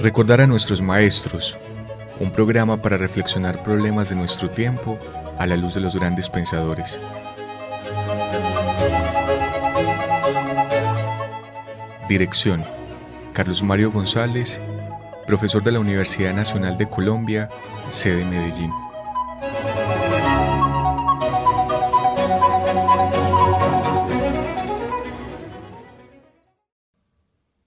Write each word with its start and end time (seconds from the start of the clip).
Recordar 0.00 0.40
a 0.40 0.46
nuestros 0.46 0.80
maestros, 0.80 1.58
un 2.20 2.30
programa 2.30 2.80
para 2.80 2.96
reflexionar 2.96 3.64
problemas 3.64 4.08
de 4.08 4.14
nuestro 4.14 4.48
tiempo 4.48 4.96
a 5.38 5.44
la 5.44 5.56
luz 5.56 5.74
de 5.74 5.80
los 5.80 5.96
grandes 5.96 6.28
pensadores. 6.28 7.00
Dirección, 12.08 12.64
Carlos 13.32 13.60
Mario 13.60 13.90
González, 13.90 14.60
profesor 15.26 15.64
de 15.64 15.72
la 15.72 15.80
Universidad 15.80 16.32
Nacional 16.32 16.78
de 16.78 16.88
Colombia, 16.88 17.48
sede 17.90 18.24
Medellín. 18.24 18.70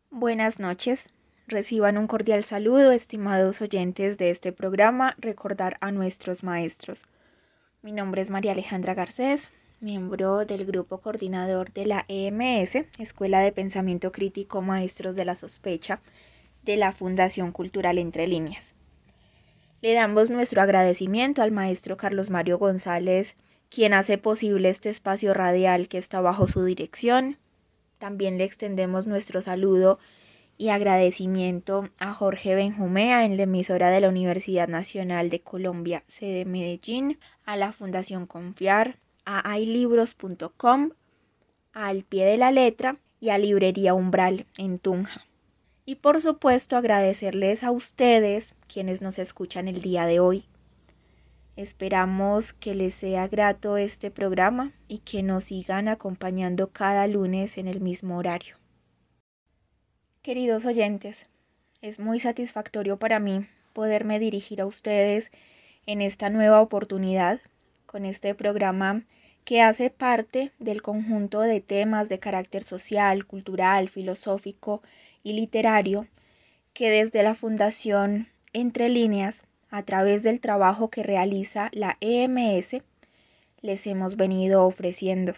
Buenas 0.09 0.61
noches. 0.61 1.09
Reciban 1.51 1.97
un 1.97 2.07
cordial 2.07 2.45
saludo, 2.45 2.93
estimados 2.93 3.61
oyentes 3.61 4.17
de 4.17 4.29
este 4.29 4.53
programa, 4.53 5.17
recordar 5.17 5.75
a 5.81 5.91
nuestros 5.91 6.45
maestros. 6.45 7.03
Mi 7.81 7.91
nombre 7.91 8.21
es 8.21 8.29
María 8.29 8.53
Alejandra 8.53 8.93
Garcés, 8.93 9.49
miembro 9.81 10.45
del 10.45 10.65
grupo 10.65 10.99
coordinador 10.99 11.73
de 11.73 11.87
la 11.87 12.05
EMS, 12.07 12.85
Escuela 12.99 13.41
de 13.41 13.51
Pensamiento 13.51 14.13
Crítico 14.13 14.61
Maestros 14.61 15.17
de 15.17 15.25
la 15.25 15.35
Sospecha, 15.35 15.99
de 16.63 16.77
la 16.77 16.93
Fundación 16.93 17.51
Cultural 17.51 17.97
Entre 17.97 18.27
Líneas. 18.27 18.73
Le 19.81 19.93
damos 19.93 20.31
nuestro 20.31 20.61
agradecimiento 20.61 21.41
al 21.41 21.51
maestro 21.51 21.97
Carlos 21.97 22.29
Mario 22.29 22.59
González, 22.59 23.35
quien 23.69 23.93
hace 23.93 24.17
posible 24.17 24.69
este 24.69 24.89
espacio 24.89 25.33
radial 25.33 25.89
que 25.89 25.97
está 25.97 26.21
bajo 26.21 26.47
su 26.47 26.63
dirección. 26.63 27.37
También 27.97 28.37
le 28.37 28.45
extendemos 28.45 29.05
nuestro 29.05 29.41
saludo 29.41 29.99
y 30.57 30.69
agradecimiento 30.69 31.89
a 31.99 32.13
Jorge 32.13 32.55
Benjumea 32.55 33.25
en 33.25 33.37
la 33.37 33.43
emisora 33.43 33.89
de 33.89 34.01
la 34.01 34.09
Universidad 34.09 34.67
Nacional 34.67 35.29
de 35.29 35.41
Colombia, 35.41 36.03
sede 36.07 36.45
Medellín, 36.45 37.17
a 37.45 37.57
la 37.57 37.71
Fundación 37.71 38.27
Confiar, 38.27 38.99
a 39.25 39.57
iLibros.com, 39.57 40.91
al 41.73 42.03
pie 42.03 42.25
de 42.25 42.37
la 42.37 42.51
letra 42.51 42.97
y 43.19 43.29
a 43.29 43.37
Librería 43.37 43.93
Umbral 43.93 44.45
en 44.57 44.79
Tunja. 44.79 45.25
Y 45.85 45.95
por 45.95 46.21
supuesto 46.21 46.77
agradecerles 46.77 47.63
a 47.63 47.71
ustedes 47.71 48.53
quienes 48.67 49.01
nos 49.01 49.19
escuchan 49.19 49.67
el 49.67 49.81
día 49.81 50.05
de 50.05 50.19
hoy. 50.19 50.45
Esperamos 51.55 52.53
que 52.53 52.75
les 52.75 52.93
sea 52.93 53.27
grato 53.27 53.77
este 53.77 54.09
programa 54.09 54.71
y 54.87 54.99
que 54.99 55.21
nos 55.21 55.45
sigan 55.45 55.87
acompañando 55.87 56.71
cada 56.71 57.07
lunes 57.07 57.57
en 57.57 57.67
el 57.67 57.81
mismo 57.81 58.17
horario. 58.17 58.60
Queridos 60.23 60.67
oyentes, 60.67 61.31
es 61.81 61.99
muy 61.99 62.19
satisfactorio 62.19 62.99
para 62.99 63.17
mí 63.17 63.47
poderme 63.73 64.19
dirigir 64.19 64.61
a 64.61 64.67
ustedes 64.67 65.31
en 65.87 65.99
esta 65.99 66.29
nueva 66.29 66.61
oportunidad 66.61 67.39
con 67.87 68.05
este 68.05 68.35
programa 68.35 69.01
que 69.45 69.63
hace 69.63 69.89
parte 69.89 70.51
del 70.59 70.83
conjunto 70.83 71.41
de 71.41 71.59
temas 71.59 72.07
de 72.07 72.19
carácter 72.19 72.63
social, 72.63 73.25
cultural, 73.25 73.89
filosófico 73.89 74.83
y 75.23 75.33
literario 75.33 76.05
que 76.73 76.91
desde 76.91 77.23
la 77.23 77.33
Fundación 77.33 78.27
Entre 78.53 78.89
Líneas, 78.89 79.41
a 79.71 79.81
través 79.81 80.21
del 80.21 80.39
trabajo 80.39 80.91
que 80.91 81.01
realiza 81.01 81.71
la 81.73 81.97
EMS, 81.99 82.75
les 83.61 83.87
hemos 83.87 84.17
venido 84.17 84.67
ofreciendo. 84.67 85.33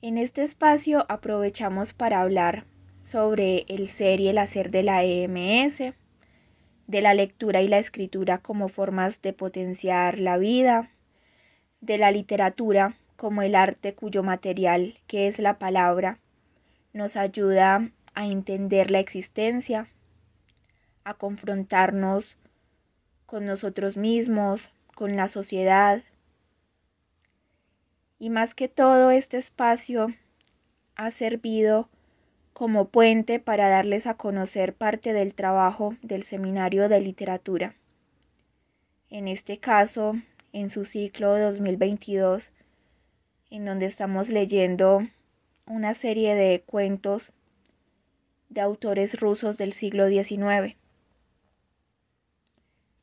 En 0.00 0.16
este 0.16 0.44
espacio 0.44 1.04
aprovechamos 1.08 1.92
para 1.92 2.20
hablar 2.20 2.66
sobre 3.02 3.64
el 3.68 3.88
ser 3.88 4.20
y 4.20 4.28
el 4.28 4.38
hacer 4.38 4.70
de 4.70 4.84
la 4.84 5.02
EMS, 5.02 5.92
de 6.86 7.02
la 7.02 7.14
lectura 7.14 7.62
y 7.62 7.68
la 7.68 7.78
escritura 7.78 8.38
como 8.38 8.68
formas 8.68 9.22
de 9.22 9.32
potenciar 9.32 10.20
la 10.20 10.38
vida, 10.38 10.92
de 11.80 11.98
la 11.98 12.12
literatura 12.12 12.96
como 13.16 13.42
el 13.42 13.56
arte 13.56 13.96
cuyo 13.96 14.22
material, 14.22 14.94
que 15.08 15.26
es 15.26 15.40
la 15.40 15.58
palabra, 15.58 16.20
nos 16.92 17.16
ayuda 17.16 17.90
a 18.14 18.26
entender 18.28 18.92
la 18.92 19.00
existencia, 19.00 19.88
a 21.02 21.14
confrontarnos 21.14 22.36
con 23.26 23.44
nosotros 23.44 23.96
mismos, 23.96 24.70
con 24.94 25.16
la 25.16 25.26
sociedad, 25.26 26.04
y 28.18 28.30
más 28.30 28.54
que 28.54 28.68
todo 28.68 29.10
este 29.10 29.38
espacio 29.38 30.14
ha 30.96 31.10
servido 31.10 31.88
como 32.52 32.88
puente 32.88 33.38
para 33.38 33.68
darles 33.68 34.06
a 34.06 34.14
conocer 34.14 34.74
parte 34.74 35.12
del 35.12 35.34
trabajo 35.34 35.94
del 36.02 36.24
Seminario 36.24 36.88
de 36.88 37.00
Literatura. 37.00 37.76
En 39.10 39.28
este 39.28 39.58
caso, 39.58 40.16
en 40.52 40.68
su 40.68 40.84
ciclo 40.84 41.38
2022, 41.38 42.50
en 43.50 43.64
donde 43.64 43.86
estamos 43.86 44.28
leyendo 44.30 45.06
una 45.66 45.94
serie 45.94 46.34
de 46.34 46.62
cuentos 46.66 47.30
de 48.48 48.60
autores 48.60 49.20
rusos 49.20 49.56
del 49.58 49.72
siglo 49.72 50.08
XIX. 50.08 50.76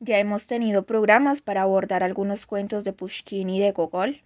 Ya 0.00 0.18
hemos 0.18 0.46
tenido 0.46 0.84
programas 0.84 1.40
para 1.40 1.62
abordar 1.62 2.02
algunos 2.02 2.44
cuentos 2.44 2.84
de 2.84 2.92
Pushkin 2.92 3.48
y 3.48 3.60
de 3.60 3.72
Gogol. 3.72 4.20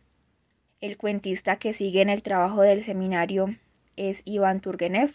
El 0.81 0.97
cuentista 0.97 1.57
que 1.57 1.75
sigue 1.75 2.01
en 2.01 2.09
el 2.09 2.23
trabajo 2.23 2.63
del 2.63 2.83
seminario 2.83 3.55
es 3.97 4.23
Iván 4.25 4.61
Turgenev, 4.61 5.11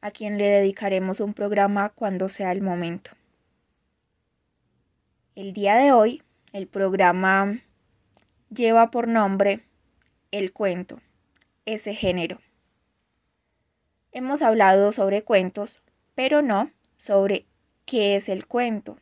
a 0.00 0.10
quien 0.10 0.38
le 0.38 0.48
dedicaremos 0.48 1.20
un 1.20 1.34
programa 1.34 1.90
cuando 1.90 2.28
sea 2.28 2.50
el 2.50 2.62
momento. 2.62 3.12
El 5.36 5.52
día 5.52 5.76
de 5.76 5.92
hoy, 5.92 6.22
el 6.52 6.66
programa 6.66 7.60
lleva 8.50 8.90
por 8.90 9.06
nombre 9.06 9.60
El 10.32 10.52
cuento, 10.52 11.00
ese 11.64 11.94
género. 11.94 12.40
Hemos 14.10 14.42
hablado 14.42 14.90
sobre 14.90 15.22
cuentos, 15.22 15.80
pero 16.16 16.42
no 16.42 16.72
sobre 16.96 17.46
qué 17.86 18.16
es 18.16 18.28
el 18.28 18.48
cuento, 18.48 18.98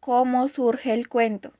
cómo 0.00 0.48
surge 0.48 0.94
el 0.94 1.08
cuento. 1.08 1.52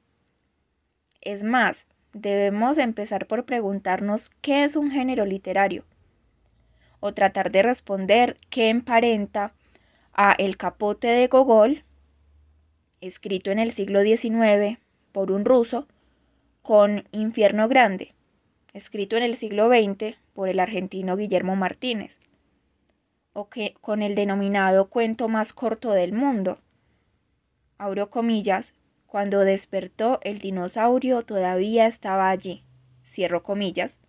Es 1.21 1.45
más, 1.45 1.87
debemos 2.15 2.79
empezar 2.79 3.27
por 3.27 3.45
preguntarnos 3.45 4.31
qué 4.41 4.65
es 4.65 4.77
un 4.77 4.91
género 4.91 5.27
literario 5.27 5.85
o 7.01 7.13
tratar 7.13 7.51
de 7.51 7.63
responder 7.63 8.39
qué 8.49 8.71
emparenta 8.71 9.53
a 10.15 10.33
El 10.33 10.57
capote 10.57 11.09
de 11.09 11.27
Gogol, 11.27 11.85
escrito 13.03 13.51
en 13.51 13.59
el 13.59 13.73
siglo 13.73 14.03
XIX 14.03 14.79
por 15.13 15.31
un 15.31 15.45
ruso, 15.45 15.87
con 16.63 17.07
Infierno 17.13 17.69
Grande, 17.69 18.15
escrito 18.73 19.19
en 19.19 19.23
el 19.23 19.37
siglo 19.37 19.69
XX 19.69 20.17
por 20.33 20.49
el 20.49 20.61
argentino 20.61 21.17
Guillermo 21.17 21.57
Martínez, 21.57 22.21
o 23.35 23.51
que, 23.51 23.75
con 23.83 24.01
el 24.01 24.15
denominado 24.15 24.89
cuento 24.89 25.29
más 25.29 25.53
corto 25.53 25.91
del 25.91 26.15
mundo, 26.15 26.59
abro 27.77 28.09
comillas, 28.09 28.73
cuando 29.15 29.45
despertó 29.45 30.19
el 30.25 30.41
dinosaurio 30.41 31.23
todavía 31.23 31.87
estaba 31.87 32.31
allí, 32.31 32.65
cierro 33.07 33.45
comillas, 33.45 34.01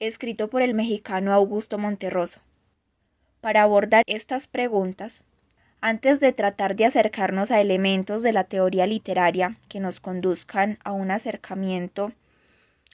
escrito 0.00 0.50
por 0.50 0.60
el 0.60 0.74
mexicano 0.74 1.32
Augusto 1.32 1.78
Monterroso. 1.78 2.40
Para 3.40 3.62
abordar 3.62 4.02
estas 4.08 4.48
preguntas, 4.48 5.22
antes 5.80 6.18
de 6.18 6.32
tratar 6.32 6.74
de 6.74 6.86
acercarnos 6.86 7.52
a 7.52 7.60
elementos 7.60 8.24
de 8.24 8.32
la 8.32 8.42
teoría 8.42 8.88
literaria 8.88 9.56
que 9.68 9.78
nos 9.78 10.00
conduzcan 10.00 10.80
a 10.82 10.90
un 10.90 11.12
acercamiento 11.12 12.10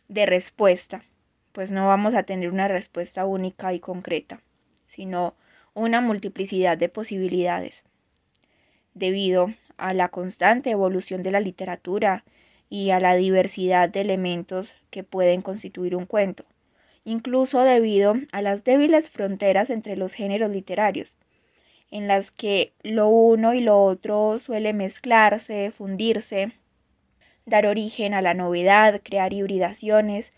de 0.08 0.26
respuesta, 0.26 1.04
pues 1.52 1.72
no 1.72 1.86
vamos 1.86 2.12
a 2.12 2.24
tener 2.24 2.50
una 2.50 2.68
respuesta 2.68 3.24
única 3.24 3.72
y 3.72 3.80
concreta, 3.80 4.42
sino 4.84 5.32
una 5.72 6.02
multiplicidad 6.02 6.76
de 6.76 6.90
posibilidades. 6.90 7.82
Debido 8.92 9.54
a 9.76 9.94
la 9.94 10.08
constante 10.08 10.70
evolución 10.70 11.22
de 11.22 11.30
la 11.30 11.40
literatura 11.40 12.24
y 12.68 12.90
a 12.90 13.00
la 13.00 13.14
diversidad 13.14 13.88
de 13.88 14.00
elementos 14.00 14.72
que 14.90 15.04
pueden 15.04 15.42
constituir 15.42 15.96
un 15.96 16.06
cuento, 16.06 16.44
incluso 17.04 17.62
debido 17.62 18.14
a 18.32 18.42
las 18.42 18.64
débiles 18.64 19.10
fronteras 19.10 19.70
entre 19.70 19.96
los 19.96 20.14
géneros 20.14 20.50
literarios, 20.50 21.16
en 21.90 22.08
las 22.08 22.30
que 22.30 22.72
lo 22.82 23.08
uno 23.08 23.54
y 23.54 23.60
lo 23.60 23.82
otro 23.84 24.38
suele 24.38 24.72
mezclarse, 24.72 25.70
fundirse, 25.70 26.52
dar 27.46 27.66
origen 27.66 28.14
a 28.14 28.22
la 28.22 28.34
novedad, 28.34 29.00
crear 29.02 29.32
hibridaciones 29.32 30.32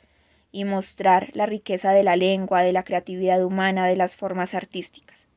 y 0.53 0.65
mostrar 0.65 1.31
la 1.35 1.47
riqueza 1.47 1.93
de 1.93 2.03
la 2.03 2.17
lengua, 2.17 2.63
de 2.63 2.73
la 2.73 2.83
creatividad 2.83 3.45
humana, 3.45 3.87
de 3.87 3.97
las 3.97 4.17
formas 4.17 4.55
artísticas. 4.55 5.29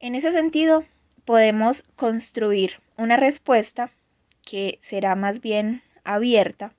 En 0.00 0.14
ese 0.14 0.32
sentido, 0.32 0.84
podemos 1.24 1.84
construir 1.96 2.80
una 2.96 3.16
respuesta 3.16 3.90
que 4.44 4.78
será 4.82 5.14
más 5.14 5.40
bien 5.40 5.82
abierta 6.04 6.72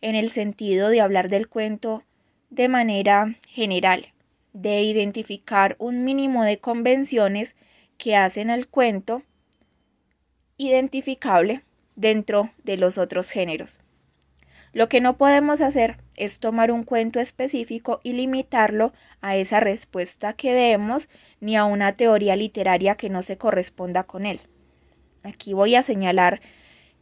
en 0.00 0.14
el 0.14 0.30
sentido 0.30 0.88
de 0.88 1.00
hablar 1.00 1.28
del 1.28 1.48
cuento 1.48 2.02
de 2.50 2.68
manera 2.68 3.36
general, 3.48 4.08
de 4.52 4.82
identificar 4.82 5.76
un 5.78 6.04
mínimo 6.04 6.44
de 6.44 6.58
convenciones 6.58 7.56
que 7.98 8.16
hacen 8.16 8.50
al 8.50 8.66
cuento 8.66 9.22
identificable 10.56 11.62
dentro 11.96 12.50
de 12.64 12.76
los 12.76 12.98
otros 12.98 13.30
géneros. 13.30 13.78
Lo 14.72 14.88
que 14.88 15.02
no 15.02 15.18
podemos 15.18 15.60
hacer 15.60 15.98
es 16.16 16.40
tomar 16.40 16.72
un 16.72 16.82
cuento 16.84 17.20
específico 17.20 18.00
y 18.02 18.14
limitarlo 18.14 18.92
a 19.20 19.36
esa 19.36 19.60
respuesta 19.60 20.32
que 20.32 20.54
demos 20.54 21.08
ni 21.40 21.56
a 21.56 21.64
una 21.64 21.96
teoría 21.96 22.36
literaria 22.36 22.94
que 22.94 23.10
no 23.10 23.22
se 23.22 23.36
corresponda 23.36 24.04
con 24.04 24.24
él. 24.24 24.40
Aquí 25.22 25.52
voy 25.52 25.74
a 25.74 25.82
señalar 25.82 26.40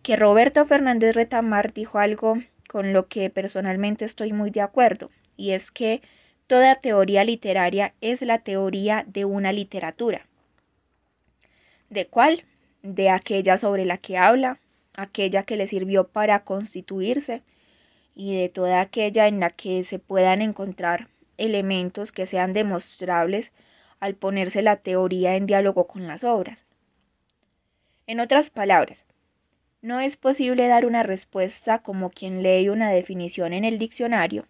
que 0.02 0.16
Roberto 0.16 0.64
Fernández 0.66 1.14
Retamar 1.14 1.72
dijo 1.72 1.98
algo 1.98 2.38
con 2.68 2.92
lo 2.92 3.06
que 3.06 3.30
personalmente 3.30 4.04
estoy 4.04 4.32
muy 4.32 4.50
de 4.50 4.62
acuerdo, 4.62 5.10
y 5.36 5.52
es 5.52 5.70
que 5.70 6.02
toda 6.46 6.76
teoría 6.76 7.22
literaria 7.22 7.94
es 8.00 8.22
la 8.22 8.40
teoría 8.40 9.04
de 9.06 9.24
una 9.24 9.52
literatura. 9.52 10.26
¿De 11.88 12.06
cuál? 12.06 12.44
De 12.82 13.10
aquella 13.10 13.58
sobre 13.58 13.84
la 13.84 13.98
que 13.98 14.16
habla, 14.18 14.58
aquella 14.96 15.44
que 15.44 15.56
le 15.56 15.66
sirvió 15.66 16.08
para 16.08 16.44
constituirse, 16.44 17.42
y 18.20 18.36
de 18.36 18.50
toda 18.50 18.82
aquella 18.82 19.28
en 19.28 19.40
la 19.40 19.48
que 19.48 19.82
se 19.82 19.98
puedan 19.98 20.42
encontrar 20.42 21.08
elementos 21.38 22.12
que 22.12 22.26
sean 22.26 22.52
demostrables 22.52 23.50
al 23.98 24.14
ponerse 24.14 24.60
la 24.60 24.76
teoría 24.76 25.36
en 25.36 25.46
diálogo 25.46 25.86
con 25.86 26.06
las 26.06 26.22
obras. 26.22 26.58
En 28.06 28.20
otras 28.20 28.50
palabras, 28.50 29.06
no 29.80 30.00
es 30.00 30.18
posible 30.18 30.68
dar 30.68 30.84
una 30.84 31.02
respuesta 31.02 31.78
como 31.78 32.10
quien 32.10 32.42
lee 32.42 32.68
una 32.68 32.90
definición 32.90 33.54
en 33.54 33.64
el 33.64 33.78
diccionario, 33.78 34.46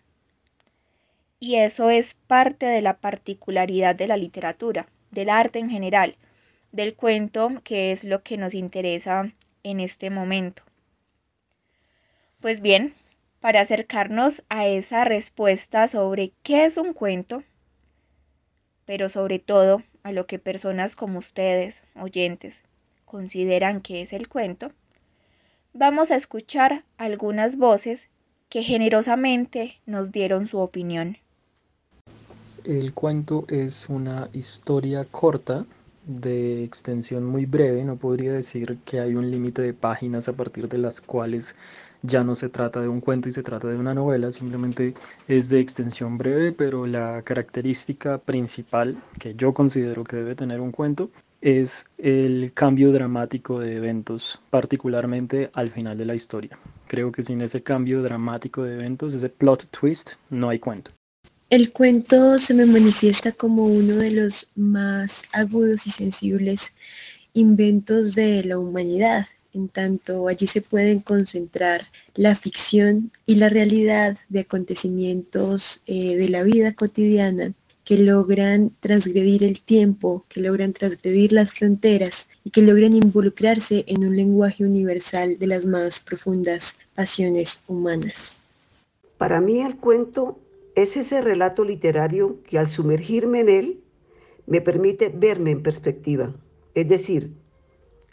y 1.38 1.54
eso 1.54 1.90
es 1.90 2.14
parte 2.14 2.66
de 2.66 2.82
la 2.82 2.94
particularidad 2.94 3.94
de 3.94 4.08
la 4.08 4.16
literatura, 4.16 4.88
del 5.12 5.30
arte 5.30 5.60
en 5.60 5.70
general, 5.70 6.16
del 6.72 6.96
cuento, 6.96 7.52
que 7.62 7.92
es 7.92 8.02
lo 8.02 8.24
que 8.24 8.36
nos 8.36 8.52
interesa 8.52 9.32
en 9.62 9.78
este 9.78 10.10
momento. 10.10 10.64
Pues 12.40 12.62
bien, 12.62 12.94
para 13.40 13.62
acercarnos 13.62 14.44
a 14.48 14.66
esa 14.66 15.04
respuesta 15.04 15.88
sobre 15.88 16.32
qué 16.42 16.66
es 16.66 16.76
un 16.76 16.92
cuento, 16.92 17.42
pero 18.84 19.08
sobre 19.08 19.38
todo 19.38 19.82
a 20.02 20.12
lo 20.12 20.26
que 20.26 20.38
personas 20.38 20.94
como 20.94 21.18
ustedes, 21.18 21.82
oyentes, 21.94 22.62
consideran 23.04 23.80
que 23.80 24.02
es 24.02 24.12
el 24.12 24.28
cuento, 24.28 24.72
vamos 25.72 26.10
a 26.10 26.16
escuchar 26.16 26.84
algunas 26.98 27.56
voces 27.56 28.08
que 28.48 28.62
generosamente 28.62 29.80
nos 29.86 30.12
dieron 30.12 30.46
su 30.46 30.58
opinión. 30.58 31.18
El 32.64 32.92
cuento 32.92 33.46
es 33.48 33.88
una 33.88 34.28
historia 34.32 35.06
corta 35.10 35.64
de 36.06 36.64
extensión 36.64 37.24
muy 37.24 37.46
breve, 37.46 37.84
no 37.84 37.96
podría 37.96 38.32
decir 38.32 38.78
que 38.84 39.00
hay 39.00 39.14
un 39.14 39.30
límite 39.30 39.62
de 39.62 39.72
páginas 39.72 40.28
a 40.28 40.34
partir 40.34 40.68
de 40.68 40.78
las 40.78 41.00
cuales 41.00 41.56
ya 42.02 42.24
no 42.24 42.34
se 42.34 42.48
trata 42.48 42.80
de 42.80 42.88
un 42.88 43.00
cuento 43.00 43.28
y 43.28 43.32
se 43.32 43.42
trata 43.42 43.68
de 43.68 43.76
una 43.76 43.94
novela, 43.94 44.30
simplemente 44.30 44.94
es 45.28 45.48
de 45.48 45.60
extensión 45.60 46.18
breve, 46.18 46.52
pero 46.52 46.86
la 46.86 47.22
característica 47.22 48.18
principal 48.18 48.96
que 49.18 49.34
yo 49.34 49.52
considero 49.52 50.04
que 50.04 50.16
debe 50.16 50.34
tener 50.34 50.60
un 50.60 50.72
cuento 50.72 51.10
es 51.40 51.90
el 51.98 52.52
cambio 52.52 52.92
dramático 52.92 53.60
de 53.60 53.76
eventos, 53.76 54.40
particularmente 54.50 55.50
al 55.54 55.70
final 55.70 55.96
de 55.96 56.04
la 56.04 56.14
historia. 56.14 56.58
Creo 56.86 57.12
que 57.12 57.22
sin 57.22 57.40
ese 57.40 57.62
cambio 57.62 58.02
dramático 58.02 58.64
de 58.64 58.74
eventos, 58.74 59.14
ese 59.14 59.28
plot 59.28 59.68
twist, 59.70 60.14
no 60.28 60.50
hay 60.50 60.58
cuento. 60.58 60.90
El 61.48 61.72
cuento 61.72 62.38
se 62.38 62.54
me 62.54 62.66
manifiesta 62.66 63.32
como 63.32 63.64
uno 63.64 63.96
de 63.96 64.10
los 64.10 64.52
más 64.54 65.24
agudos 65.32 65.86
y 65.86 65.90
sensibles 65.90 66.72
inventos 67.32 68.14
de 68.14 68.44
la 68.44 68.58
humanidad 68.58 69.26
en 69.52 69.68
tanto 69.68 70.28
allí 70.28 70.46
se 70.46 70.62
pueden 70.62 71.00
concentrar 71.00 71.82
la 72.14 72.34
ficción 72.34 73.10
y 73.26 73.36
la 73.36 73.48
realidad 73.48 74.16
de 74.28 74.40
acontecimientos 74.40 75.82
eh, 75.86 76.16
de 76.16 76.28
la 76.28 76.42
vida 76.42 76.72
cotidiana 76.74 77.54
que 77.84 77.98
logran 77.98 78.70
transgredir 78.78 79.42
el 79.42 79.60
tiempo, 79.60 80.24
que 80.28 80.40
logran 80.40 80.72
transgredir 80.72 81.32
las 81.32 81.52
fronteras 81.52 82.28
y 82.44 82.50
que 82.50 82.62
logran 82.62 82.94
involucrarse 82.94 83.84
en 83.88 84.06
un 84.06 84.16
lenguaje 84.16 84.64
universal 84.64 85.38
de 85.38 85.46
las 85.48 85.66
más 85.66 85.98
profundas 85.98 86.76
pasiones 86.94 87.64
humanas. 87.66 88.36
Para 89.18 89.40
mí 89.40 89.60
el 89.60 89.76
cuento 89.76 90.38
es 90.76 90.96
ese 90.96 91.20
relato 91.20 91.64
literario 91.64 92.38
que 92.44 92.58
al 92.58 92.68
sumergirme 92.68 93.40
en 93.40 93.48
él 93.48 93.80
me 94.46 94.60
permite 94.60 95.08
verme 95.08 95.50
en 95.50 95.62
perspectiva, 95.62 96.34
es 96.74 96.88
decir, 96.88 97.32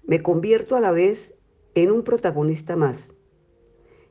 me 0.07 0.23
convierto 0.23 0.75
a 0.75 0.81
la 0.81 0.91
vez 0.91 1.35
en 1.75 1.91
un 1.91 2.03
protagonista 2.03 2.75
más 2.75 3.11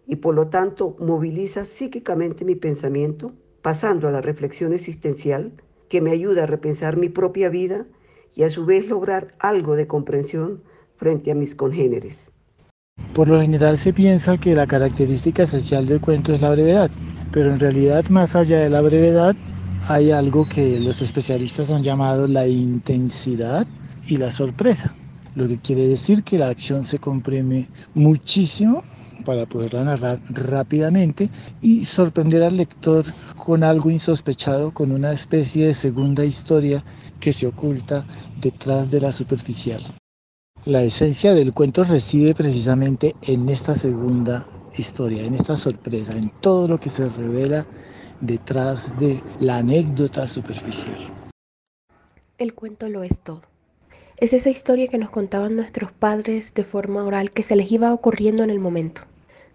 y 0.06 0.16
por 0.16 0.34
lo 0.34 0.48
tanto 0.48 0.96
moviliza 1.00 1.64
psíquicamente 1.64 2.44
mi 2.44 2.54
pensamiento, 2.54 3.32
pasando 3.62 4.06
a 4.06 4.12
la 4.12 4.20
reflexión 4.20 4.72
existencial 4.72 5.52
que 5.88 6.00
me 6.00 6.12
ayuda 6.12 6.44
a 6.44 6.46
repensar 6.46 6.96
mi 6.96 7.08
propia 7.08 7.48
vida 7.48 7.86
y 8.34 8.44
a 8.44 8.50
su 8.50 8.64
vez 8.64 8.88
lograr 8.88 9.34
algo 9.40 9.74
de 9.74 9.88
comprensión 9.88 10.62
frente 10.96 11.32
a 11.32 11.34
mis 11.34 11.54
congéneres. 11.54 12.30
Por 13.14 13.28
lo 13.28 13.40
general 13.40 13.78
se 13.78 13.92
piensa 13.92 14.38
que 14.38 14.54
la 14.54 14.66
característica 14.66 15.42
esencial 15.42 15.86
del 15.86 16.00
cuento 16.00 16.32
es 16.32 16.40
la 16.40 16.52
brevedad, 16.52 16.90
pero 17.32 17.50
en 17.50 17.58
realidad 17.58 18.08
más 18.08 18.36
allá 18.36 18.60
de 18.60 18.70
la 18.70 18.82
brevedad 18.82 19.34
hay 19.88 20.10
algo 20.10 20.46
que 20.48 20.78
los 20.78 21.02
especialistas 21.02 21.70
han 21.70 21.82
llamado 21.82 22.28
la 22.28 22.46
intensidad 22.46 23.66
y 24.06 24.18
la 24.18 24.30
sorpresa 24.30 24.94
lo 25.36 25.46
que 25.46 25.58
quiere 25.58 25.86
decir 25.86 26.24
que 26.24 26.38
la 26.38 26.48
acción 26.48 26.82
se 26.82 26.98
comprime 26.98 27.68
muchísimo 27.94 28.82
para 29.24 29.46
poderla 29.46 29.84
narrar 29.84 30.20
rápidamente 30.30 31.30
y 31.60 31.84
sorprender 31.84 32.42
al 32.42 32.56
lector 32.56 33.04
con 33.36 33.62
algo 33.62 33.90
insospechado, 33.90 34.72
con 34.72 34.92
una 34.92 35.12
especie 35.12 35.66
de 35.66 35.74
segunda 35.74 36.24
historia 36.24 36.82
que 37.20 37.32
se 37.32 37.46
oculta 37.46 38.06
detrás 38.40 38.90
de 38.90 39.00
la 39.00 39.12
superficial. 39.12 39.82
La 40.64 40.82
esencia 40.82 41.34
del 41.34 41.52
cuento 41.52 41.84
reside 41.84 42.34
precisamente 42.34 43.14
en 43.22 43.48
esta 43.48 43.74
segunda 43.74 44.46
historia, 44.76 45.22
en 45.22 45.34
esta 45.34 45.56
sorpresa, 45.56 46.16
en 46.16 46.30
todo 46.40 46.66
lo 46.66 46.78
que 46.78 46.88
se 46.88 47.08
revela 47.10 47.66
detrás 48.20 48.98
de 48.98 49.22
la 49.40 49.58
anécdota 49.58 50.26
superficial. 50.26 50.98
El 52.38 52.54
cuento 52.54 52.88
lo 52.88 53.02
es 53.02 53.20
todo. 53.20 53.42
Es 54.18 54.32
esa 54.32 54.48
historia 54.48 54.88
que 54.88 54.96
nos 54.96 55.10
contaban 55.10 55.56
nuestros 55.56 55.92
padres 55.92 56.54
de 56.54 56.64
forma 56.64 57.04
oral 57.04 57.32
que 57.32 57.42
se 57.42 57.54
les 57.54 57.70
iba 57.70 57.92
ocurriendo 57.92 58.42
en 58.42 58.48
el 58.48 58.58
momento. 58.58 59.02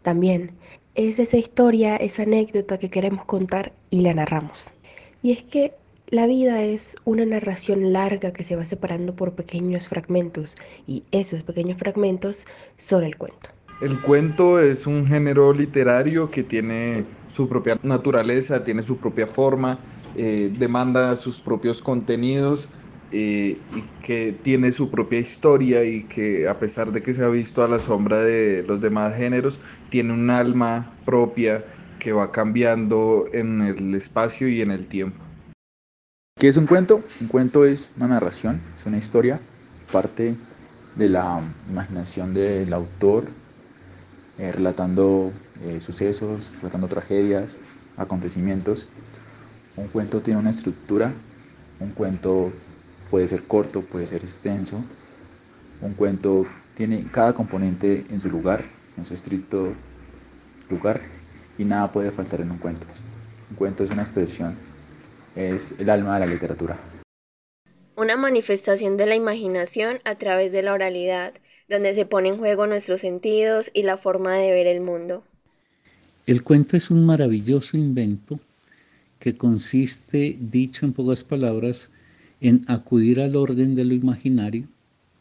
También 0.03 0.51
es 0.93 1.17
esa 1.17 1.37
historia, 1.37 1.95
esa 1.95 2.23
anécdota 2.23 2.77
que 2.77 2.91
queremos 2.91 3.25
contar 3.25 3.73
y 3.89 4.01
la 4.01 4.13
narramos. 4.13 4.75
Y 5.23 5.31
es 5.31 5.43
que 5.43 5.73
la 6.09 6.27
vida 6.27 6.61
es 6.61 6.95
una 7.05 7.25
narración 7.25 7.91
larga 7.91 8.33
que 8.33 8.43
se 8.43 8.55
va 8.55 8.63
separando 8.63 9.15
por 9.15 9.33
pequeños 9.33 9.87
fragmentos 9.87 10.55
y 10.85 11.05
esos 11.09 11.41
pequeños 11.41 11.79
fragmentos 11.79 12.45
son 12.77 13.03
el 13.03 13.17
cuento. 13.17 13.49
El 13.81 13.99
cuento 13.99 14.59
es 14.59 14.85
un 14.85 15.07
género 15.07 15.53
literario 15.53 16.29
que 16.29 16.43
tiene 16.43 17.03
su 17.29 17.49
propia 17.49 17.79
naturaleza, 17.81 18.63
tiene 18.63 18.83
su 18.83 18.97
propia 18.97 19.25
forma, 19.25 19.79
eh, 20.15 20.51
demanda 20.55 21.15
sus 21.15 21.41
propios 21.41 21.81
contenidos 21.81 22.69
eh, 23.11 23.57
y 23.75 23.81
que 24.05 24.33
tiene 24.41 24.71
su 24.71 24.89
propia 24.89 25.19
historia 25.19 25.83
y 25.83 26.03
que 26.03 26.47
a 26.47 26.59
pesar 26.59 26.91
de 26.91 27.01
que 27.01 27.13
se 27.13 27.23
ha 27.23 27.27
visto 27.27 27.63
a 27.63 27.67
la 27.67 27.79
sombra 27.79 28.21
de 28.21 28.63
los 28.63 28.79
demás 28.79 29.15
géneros, 29.15 29.59
tiene 29.89 30.13
un 30.13 30.29
alma 30.29 30.93
propia 31.05 31.65
que 31.99 32.13
va 32.13 32.31
cambiando 32.31 33.25
en 33.33 33.61
el 33.61 33.93
espacio 33.95 34.47
y 34.47 34.61
en 34.61 34.71
el 34.71 34.87
tiempo. 34.87 35.21
¿Qué 36.39 36.47
es 36.47 36.57
un 36.57 36.65
cuento? 36.65 37.03
Un 37.19 37.27
cuento 37.27 37.65
es 37.65 37.91
una 37.97 38.07
narración, 38.07 38.61
es 38.75 38.85
una 38.85 38.97
historia, 38.97 39.39
parte 39.91 40.35
de 40.95 41.09
la 41.09 41.41
imaginación 41.69 42.33
del 42.33 42.73
autor, 42.73 43.25
eh, 44.39 44.51
relatando 44.51 45.31
eh, 45.61 45.81
sucesos, 45.81 46.51
relatando 46.61 46.87
tragedias, 46.87 47.59
acontecimientos. 47.97 48.87
Un 49.75 49.87
cuento 49.89 50.21
tiene 50.21 50.39
una 50.39 50.49
estructura, 50.49 51.13
un 51.79 51.89
cuento 51.91 52.51
puede 53.11 53.27
ser 53.27 53.43
corto, 53.43 53.81
puede 53.81 54.07
ser 54.07 54.23
extenso. 54.23 54.81
Un 55.81 55.93
cuento 55.93 56.47
tiene 56.75 57.05
cada 57.11 57.33
componente 57.33 58.05
en 58.09 58.19
su 58.19 58.29
lugar, 58.29 58.63
en 58.97 59.03
su 59.03 59.13
estricto 59.13 59.73
lugar, 60.69 61.01
y 61.57 61.65
nada 61.65 61.91
puede 61.91 62.11
faltar 62.11 62.39
en 62.39 62.51
un 62.51 62.57
cuento. 62.57 62.87
Un 63.49 63.57
cuento 63.57 63.83
es 63.83 63.91
una 63.91 64.01
expresión, 64.01 64.55
es 65.35 65.75
el 65.77 65.89
alma 65.89 66.13
de 66.13 66.25
la 66.25 66.31
literatura. 66.31 66.79
Una 67.97 68.15
manifestación 68.15 68.95
de 68.95 69.05
la 69.05 69.15
imaginación 69.15 69.99
a 70.05 70.15
través 70.15 70.53
de 70.53 70.63
la 70.63 70.73
oralidad, 70.73 71.33
donde 71.67 71.93
se 71.93 72.05
pone 72.05 72.29
en 72.29 72.37
juego 72.37 72.65
nuestros 72.65 73.01
sentidos 73.01 73.69
y 73.73 73.83
la 73.83 73.97
forma 73.97 74.35
de 74.35 74.51
ver 74.51 74.67
el 74.67 74.79
mundo. 74.79 75.23
El 76.25 76.43
cuento 76.43 76.77
es 76.77 76.89
un 76.89 77.05
maravilloso 77.05 77.75
invento 77.75 78.39
que 79.19 79.35
consiste, 79.35 80.37
dicho 80.39 80.85
en 80.85 80.93
pocas 80.93 81.23
palabras, 81.23 81.89
en 82.41 82.65
acudir 82.67 83.21
al 83.21 83.35
orden 83.35 83.75
de 83.75 83.85
lo 83.85 83.93
imaginario, 83.93 84.67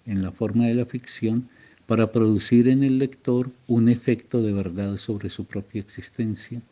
en 0.06 0.22
la 0.22 0.32
forma 0.32 0.66
de 0.66 0.74
la 0.74 0.86
ficción, 0.86 1.48
para 1.86 2.10
producir 2.10 2.68
en 2.68 2.82
el 2.82 2.98
lector 2.98 3.50
un 3.66 3.88
efecto 3.88 4.42
de 4.42 4.52
verdad 4.52 4.96
sobre 4.96 5.28
su 5.28 5.44
propia 5.44 5.80
existencia. 5.80 6.62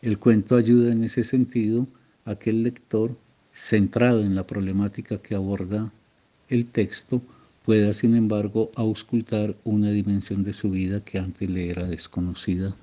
El 0.00 0.18
cuento 0.18 0.56
ayuda 0.56 0.92
en 0.92 1.04
ese 1.04 1.24
sentido 1.24 1.86
a 2.24 2.36
que 2.36 2.50
el 2.50 2.62
lector, 2.62 3.16
centrado 3.52 4.22
en 4.22 4.34
la 4.34 4.46
problemática 4.46 5.18
que 5.18 5.34
aborda 5.34 5.92
el 6.48 6.66
texto, 6.66 7.20
pueda, 7.64 7.92
sin 7.92 8.16
embargo, 8.16 8.70
auscultar 8.76 9.54
una 9.64 9.90
dimensión 9.90 10.42
de 10.42 10.52
su 10.52 10.70
vida 10.70 11.04
que 11.04 11.18
antes 11.18 11.48
le 11.48 11.68
era 11.68 11.86
desconocida. 11.86 12.74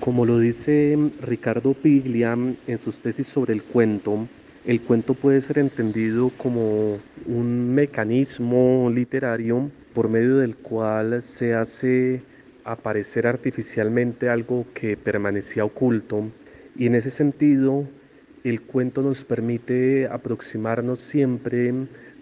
Como 0.00 0.26
lo 0.26 0.38
dice 0.38 0.96
Ricardo 1.22 1.74
Piglia 1.74 2.36
en 2.66 2.78
sus 2.78 2.98
tesis 2.98 3.26
sobre 3.26 3.54
el 3.54 3.62
cuento, 3.62 4.28
el 4.66 4.80
cuento 4.80 5.14
puede 5.14 5.40
ser 5.40 5.60
entendido 5.60 6.30
como 6.36 6.98
un 7.24 7.72
mecanismo 7.72 8.90
literario 8.92 9.70
por 9.94 10.08
medio 10.08 10.38
del 10.38 10.56
cual 10.56 11.22
se 11.22 11.54
hace 11.54 12.22
aparecer 12.64 13.28
artificialmente 13.28 14.28
algo 14.28 14.66
que 14.74 14.96
permanecía 14.96 15.64
oculto 15.64 16.32
y 16.74 16.86
en 16.86 16.96
ese 16.96 17.12
sentido 17.12 17.86
el 18.42 18.60
cuento 18.62 19.02
nos 19.02 19.24
permite 19.24 20.08
aproximarnos 20.08 20.98
siempre 20.98 21.72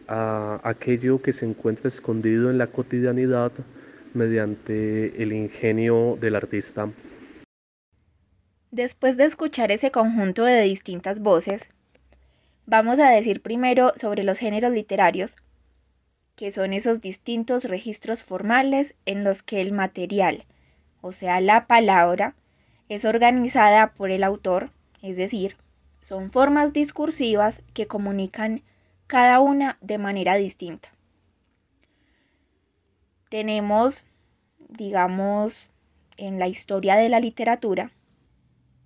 a 0.06 0.60
aquello 0.64 1.22
que 1.22 1.32
se 1.32 1.46
encuentra 1.46 1.88
escondido 1.88 2.50
en 2.50 2.58
la 2.58 2.66
cotidianidad 2.66 3.52
mediante 4.12 5.22
el 5.22 5.32
ingenio 5.32 6.18
del 6.20 6.36
artista. 6.36 6.90
Después 8.70 9.16
de 9.16 9.24
escuchar 9.24 9.72
ese 9.72 9.90
conjunto 9.90 10.44
de 10.44 10.60
distintas 10.62 11.20
voces, 11.20 11.70
vamos 12.66 12.98
a 12.98 13.10
decir 13.10 13.42
primero 13.42 13.92
sobre 13.96 14.24
los 14.24 14.38
géneros 14.38 14.72
literarios, 14.72 15.36
que 16.36 16.50
son 16.52 16.72
esos 16.72 17.00
distintos 17.00 17.64
registros 17.64 18.24
formales 18.24 18.96
en 19.06 19.24
los 19.24 19.42
que 19.42 19.60
el 19.60 19.72
material, 19.72 20.44
o 21.00 21.12
sea, 21.12 21.40
la 21.40 21.66
palabra, 21.66 22.34
es 22.88 23.04
organizada 23.04 23.92
por 23.92 24.10
el 24.10 24.24
autor, 24.24 24.70
es 25.02 25.16
decir, 25.16 25.56
son 26.00 26.30
formas 26.30 26.72
discursivas 26.72 27.62
que 27.72 27.86
comunican 27.86 28.62
cada 29.06 29.40
una 29.40 29.78
de 29.80 29.98
manera 29.98 30.34
distinta. 30.34 30.90
Tenemos, 33.28 34.04
digamos, 34.68 35.70
en 36.16 36.38
la 36.38 36.48
historia 36.48 36.96
de 36.96 37.08
la 37.08 37.20
literatura, 37.20 37.90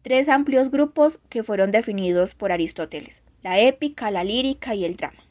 tres 0.02 0.28
amplios 0.28 0.70
grupos 0.70 1.18
que 1.28 1.42
fueron 1.42 1.70
definidos 1.70 2.35
por 2.35 2.52
Aristóteles, 2.52 3.23
la 3.42 3.59
épica, 3.59 4.11
la 4.11 4.25
lírica 4.25 4.75
y 4.75 4.85
el 4.85 4.97
drama. 4.97 5.23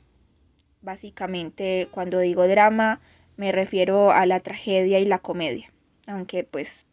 Básicamente, 0.82 1.88
cuando 1.92 2.20
digo 2.20 2.48
drama, 2.48 3.02
me 3.36 3.52
refiero 3.52 4.12
a 4.12 4.26
la 4.26 4.40
tragedia 4.40 5.00
y 5.00 5.06
la 5.06 5.20
comedia, 5.20 5.72
aunque 6.08 6.44
pues 6.44 6.86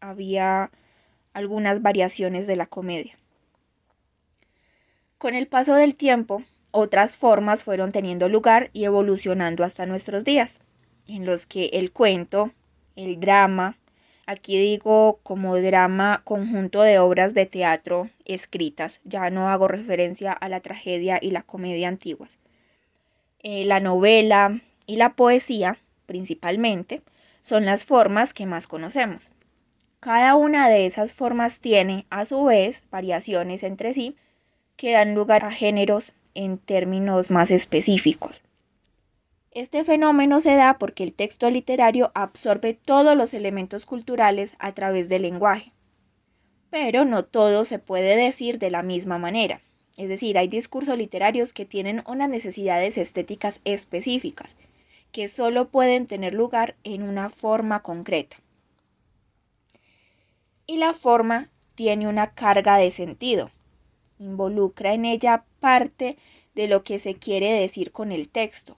había 0.00 0.70
algunas 1.32 1.82
variaciones 1.82 2.46
de 2.46 2.56
la 2.56 2.66
comedia. 2.66 3.16
Con 5.18 5.34
el 5.34 5.46
paso 5.46 5.74
del 5.74 5.96
tiempo, 5.96 6.42
otras 6.70 7.16
formas 7.16 7.62
fueron 7.62 7.92
teniendo 7.92 8.28
lugar 8.28 8.70
y 8.72 8.84
evolucionando 8.84 9.64
hasta 9.64 9.86
nuestros 9.86 10.24
días, 10.24 10.60
en 11.06 11.24
los 11.24 11.46
que 11.46 11.66
el 11.72 11.92
cuento, 11.92 12.52
el 12.94 13.18
drama, 13.18 13.78
aquí 14.28 14.58
digo 14.58 15.20
como 15.22 15.56
drama 15.56 16.20
conjunto 16.22 16.82
de 16.82 16.98
obras 16.98 17.32
de 17.32 17.46
teatro 17.46 18.10
escritas, 18.26 19.00
ya 19.04 19.30
no 19.30 19.48
hago 19.48 19.68
referencia 19.68 20.32
a 20.32 20.50
la 20.50 20.60
tragedia 20.60 21.18
y 21.18 21.30
la 21.30 21.42
comedia 21.42 21.88
antiguas, 21.88 22.36
eh, 23.42 23.64
la 23.64 23.80
novela 23.80 24.60
y 24.86 24.96
la 24.96 25.14
poesía, 25.14 25.78
principalmente, 26.04 27.00
son 27.40 27.64
las 27.64 27.84
formas 27.84 28.34
que 28.34 28.44
más 28.44 28.66
conocemos. 28.66 29.30
Cada 29.98 30.34
una 30.34 30.68
de 30.68 30.84
esas 30.84 31.12
formas 31.12 31.62
tiene, 31.62 32.04
a 32.10 32.26
su 32.26 32.44
vez, 32.44 32.84
variaciones 32.90 33.62
entre 33.62 33.94
sí 33.94 34.14
que 34.76 34.92
dan 34.92 35.14
lugar 35.14 35.42
a 35.46 35.50
géneros 35.50 36.12
en 36.34 36.58
términos 36.58 37.30
más 37.30 37.50
específicos. 37.50 38.42
Este 39.58 39.82
fenómeno 39.82 40.40
se 40.40 40.54
da 40.54 40.78
porque 40.78 41.02
el 41.02 41.12
texto 41.12 41.50
literario 41.50 42.12
absorbe 42.14 42.74
todos 42.74 43.16
los 43.16 43.34
elementos 43.34 43.86
culturales 43.86 44.54
a 44.60 44.70
través 44.70 45.08
del 45.08 45.22
lenguaje. 45.22 45.72
Pero 46.70 47.04
no 47.04 47.24
todo 47.24 47.64
se 47.64 47.80
puede 47.80 48.14
decir 48.14 48.60
de 48.60 48.70
la 48.70 48.84
misma 48.84 49.18
manera. 49.18 49.60
Es 49.96 50.08
decir, 50.08 50.38
hay 50.38 50.46
discursos 50.46 50.96
literarios 50.96 51.52
que 51.52 51.64
tienen 51.64 52.04
unas 52.06 52.30
necesidades 52.30 52.98
estéticas 52.98 53.60
específicas, 53.64 54.56
que 55.10 55.26
solo 55.26 55.70
pueden 55.70 56.06
tener 56.06 56.34
lugar 56.34 56.76
en 56.84 57.02
una 57.02 57.28
forma 57.28 57.82
concreta. 57.82 58.36
Y 60.68 60.76
la 60.76 60.92
forma 60.92 61.50
tiene 61.74 62.06
una 62.06 62.30
carga 62.32 62.76
de 62.76 62.92
sentido, 62.92 63.50
involucra 64.20 64.94
en 64.94 65.04
ella 65.04 65.42
parte 65.58 66.16
de 66.54 66.68
lo 66.68 66.84
que 66.84 67.00
se 67.00 67.16
quiere 67.16 67.50
decir 67.50 67.90
con 67.90 68.12
el 68.12 68.28
texto, 68.28 68.76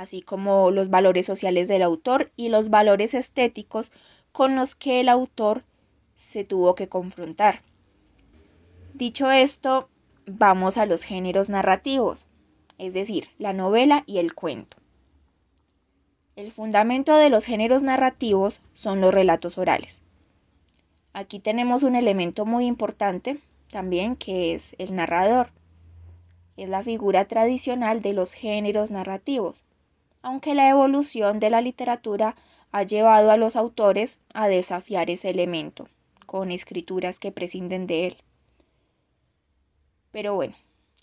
así 0.00 0.22
como 0.22 0.70
los 0.70 0.88
valores 0.88 1.26
sociales 1.26 1.68
del 1.68 1.82
autor 1.82 2.32
y 2.34 2.48
los 2.48 2.70
valores 2.70 3.12
estéticos 3.12 3.92
con 4.32 4.56
los 4.56 4.74
que 4.74 4.98
el 5.00 5.10
autor 5.10 5.62
se 6.16 6.42
tuvo 6.42 6.74
que 6.74 6.88
confrontar. 6.88 7.60
Dicho 8.94 9.30
esto, 9.30 9.90
vamos 10.24 10.78
a 10.78 10.86
los 10.86 11.02
géneros 11.02 11.50
narrativos, 11.50 12.24
es 12.78 12.94
decir, 12.94 13.28
la 13.36 13.52
novela 13.52 14.04
y 14.06 14.16
el 14.20 14.32
cuento. 14.32 14.78
El 16.34 16.50
fundamento 16.50 17.16
de 17.16 17.28
los 17.28 17.44
géneros 17.44 17.82
narrativos 17.82 18.62
son 18.72 19.02
los 19.02 19.12
relatos 19.12 19.58
orales. 19.58 20.00
Aquí 21.12 21.40
tenemos 21.40 21.82
un 21.82 21.94
elemento 21.94 22.46
muy 22.46 22.64
importante 22.64 23.38
también 23.70 24.16
que 24.16 24.54
es 24.54 24.74
el 24.78 24.96
narrador. 24.96 25.50
Es 26.56 26.70
la 26.70 26.82
figura 26.82 27.26
tradicional 27.26 28.00
de 28.00 28.14
los 28.14 28.32
géneros 28.32 28.90
narrativos, 28.90 29.62
aunque 30.22 30.54
la 30.54 30.68
evolución 30.68 31.40
de 31.40 31.50
la 31.50 31.60
literatura 31.60 32.36
ha 32.72 32.82
llevado 32.82 33.30
a 33.30 33.36
los 33.36 33.56
autores 33.56 34.18
a 34.34 34.48
desafiar 34.48 35.10
ese 35.10 35.30
elemento, 35.30 35.88
con 36.26 36.50
escrituras 36.50 37.18
que 37.18 37.32
prescinden 37.32 37.86
de 37.86 38.06
él. 38.06 38.16
Pero 40.10 40.34
bueno, 40.34 40.54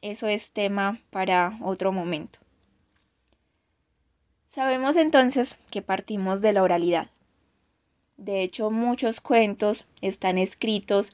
eso 0.02 0.28
es 0.28 0.52
tema 0.52 1.00
para 1.10 1.58
otro 1.62 1.92
momento. 1.92 2.40
Sabemos 4.48 4.96
entonces 4.96 5.58
que 5.70 5.82
partimos 5.82 6.42
de 6.42 6.54
la 6.54 6.64
oralidad. 6.64 7.10
De 8.18 8.42
hecho, 8.42 8.72
muchos 8.72 9.22
cuentos 9.22 9.86
están 10.02 10.38
escritos 10.38 11.14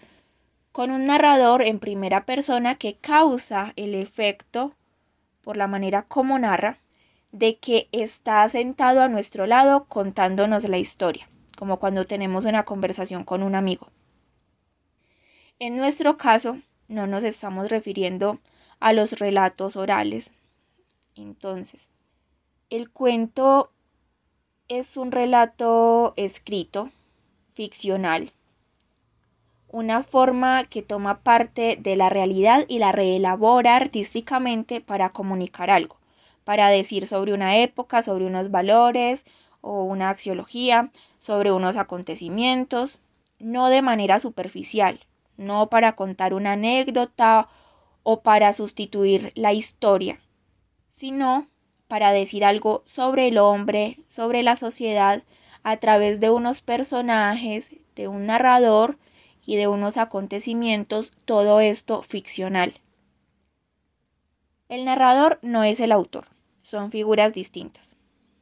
con 0.72 0.92
un 0.92 1.06
narrador 1.06 1.62
en 1.62 1.80
primera 1.80 2.26
persona 2.26 2.76
que 2.76 2.96
causa 2.96 3.74
el 3.76 3.96
efecto, 3.96 4.74
por 5.42 5.58
la 5.58 5.68
manera 5.68 6.04
como 6.04 6.40
narra, 6.40 6.80
de 7.34 7.58
que 7.58 7.90
está 7.92 8.48
sentado 8.48 9.02
a 9.02 9.10
nuestro 9.10 9.48
lado 9.48 9.86
contándonos 9.86 10.70
la 10.70 10.78
historia, 10.78 11.28
como 11.58 11.80
cuando 11.80 12.06
tenemos 12.06 12.46
una 12.46 12.64
conversación 12.64 13.26
con 13.26 13.42
un 13.42 13.56
amigo. 13.56 13.90
En 15.58 15.76
nuestro 15.76 16.16
caso, 16.16 16.60
no 16.88 17.08
nos 17.08 17.24
estamos 17.24 17.72
refiriendo 17.72 18.40
a 18.80 18.94
los 18.94 19.14
relatos 19.14 19.76
orales. 19.76 20.32
Entonces, 21.16 21.90
el 22.70 22.92
cuento 22.92 23.72
es 24.68 24.96
un 24.96 25.12
relato 25.12 26.14
escrito, 26.18 26.92
ficcional, 27.50 28.32
una 29.70 30.04
forma 30.04 30.66
que 30.66 30.84
toma 30.84 31.22
parte 31.22 31.78
de 31.80 31.96
la 31.96 32.10
realidad 32.10 32.66
y 32.68 32.78
la 32.78 32.92
reelabora 32.92 33.76
artísticamente 33.76 34.82
para 34.82 35.10
comunicar 35.10 35.72
algo, 35.72 35.98
para 36.44 36.70
decir 36.70 37.08
sobre 37.08 37.34
una 37.34 37.58
época, 37.58 38.02
sobre 38.04 38.26
unos 38.26 38.52
valores 38.52 39.26
o 39.62 39.84
una 39.84 40.10
axiología, 40.10 40.92
sobre 41.20 41.52
unos 41.52 41.78
acontecimientos, 41.78 43.00
no 43.40 43.70
de 43.70 43.82
manera 43.82 44.20
superficial, 44.20 45.00
no 45.38 45.70
para 45.70 45.96
contar 45.96 46.34
una 46.34 46.54
anécdota 46.54 47.48
o 48.04 48.22
para 48.22 48.54
sustituir 48.54 49.32
la 49.36 49.54
historia, 49.54 50.20
sino 50.90 51.48
para 51.88 52.12
decir 52.12 52.44
algo 52.44 52.84
sobre 52.86 53.28
el 53.28 53.38
hombre, 53.38 54.00
sobre 54.10 54.44
la 54.44 54.56
sociedad, 54.56 55.24
a 55.64 55.78
través 55.78 56.20
de 56.20 56.30
unos 56.30 56.62
personajes, 56.62 57.72
de 57.96 58.08
un 58.08 58.26
narrador 58.26 58.98
y 59.46 59.56
de 59.56 59.68
unos 59.68 59.98
acontecimientos, 59.98 61.14
todo 61.26 61.60
esto 61.60 62.04
ficcional. 62.04 62.74
El 64.74 64.86
narrador 64.86 65.38
no 65.44 65.64
es 65.64 65.80
el 65.80 65.92
autor, 65.92 66.26
son 66.64 66.90
figuras 66.90 67.32
distintas. 67.32 67.94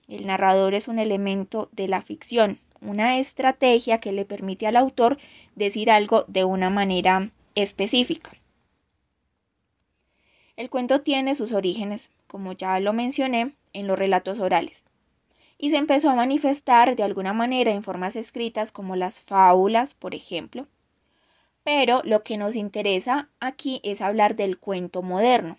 El 0.08 0.26
narrador 0.26 0.76
es 0.76 0.88
un 0.88 0.98
elemento 0.98 1.68
de 1.74 1.90
la 1.90 2.00
ficción, 2.00 2.58
una 2.80 3.18
estrategia 3.18 4.00
que 4.00 4.14
le 4.14 4.24
permite 4.24 4.66
al 4.66 4.78
autor 4.78 5.18
decir 5.58 5.92
algo 5.92 6.24
de 6.30 6.46
una 6.46 6.70
manera 6.70 7.32
específica. 7.56 8.32
El 10.56 10.70
cuento 10.70 11.02
tiene 11.02 11.36
sus 11.36 11.52
orígenes, 11.52 12.10
como 12.28 12.54
ya 12.54 12.80
lo 12.80 12.94
mencioné, 12.94 13.54
en 13.74 13.88
los 13.88 14.00
relatos 14.00 14.40
orales, 14.40 14.86
y 15.58 15.72
se 15.72 15.76
empezó 15.76 16.12
a 16.12 16.16
manifestar 16.16 16.96
de 16.96 17.04
alguna 17.04 17.34
manera 17.34 17.72
en 17.72 17.84
formas 17.84 18.16
escritas 18.16 18.72
como 18.72 18.96
las 18.96 19.20
fábulas, 19.20 19.94
por 19.94 20.16
ejemplo. 20.16 20.66
Pero 21.66 22.02
lo 22.06 22.24
que 22.24 22.38
nos 22.38 22.56
interesa 22.56 23.28
aquí 23.42 23.82
es 23.84 24.02
hablar 24.02 24.38
del 24.38 24.58
cuento 24.60 25.02
moderno, 25.02 25.58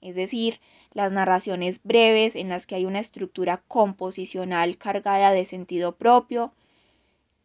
es 0.00 0.16
decir, 0.16 0.60
las 0.92 1.12
narraciones 1.12 1.80
breves 1.82 2.36
en 2.36 2.48
las 2.48 2.66
que 2.66 2.74
hay 2.76 2.84
una 2.84 3.00
estructura 3.00 3.62
composicional 3.68 4.76
cargada 4.76 5.32
de 5.32 5.44
sentido 5.44 5.96
propio, 5.96 6.52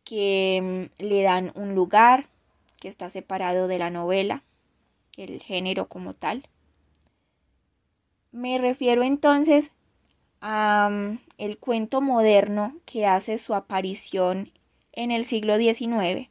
que 0.03 0.89
mm, 0.99 1.03
le 1.03 1.21
dan 1.23 1.51
un 1.55 1.75
lugar 1.75 2.27
que 2.79 2.87
está 2.87 3.09
separado 3.09 3.67
de 3.67 3.79
la 3.79 3.89
novela, 3.89 4.43
el 5.17 5.41
género 5.41 5.87
como 5.87 6.13
tal. 6.13 6.47
Me 8.31 8.57
refiero 8.57 9.03
entonces 9.03 9.71
a 10.39 10.89
mm, 10.91 11.19
el 11.37 11.57
cuento 11.57 12.01
moderno 12.01 12.75
que 12.85 13.05
hace 13.05 13.37
su 13.37 13.53
aparición 13.53 14.51
en 14.93 15.11
el 15.11 15.25
siglo 15.25 15.57
XIX, 15.57 16.29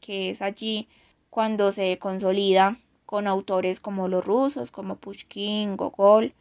que 0.00 0.30
es 0.30 0.42
allí 0.42 0.88
cuando 1.30 1.72
se 1.72 1.98
consolida 1.98 2.78
con 3.12 3.26
autores 3.26 3.78
como 3.78 4.08
los 4.08 4.24
rusos, 4.24 4.70
como 4.70 4.96
Pushkin, 4.96 5.76
Gogol, 5.76 6.32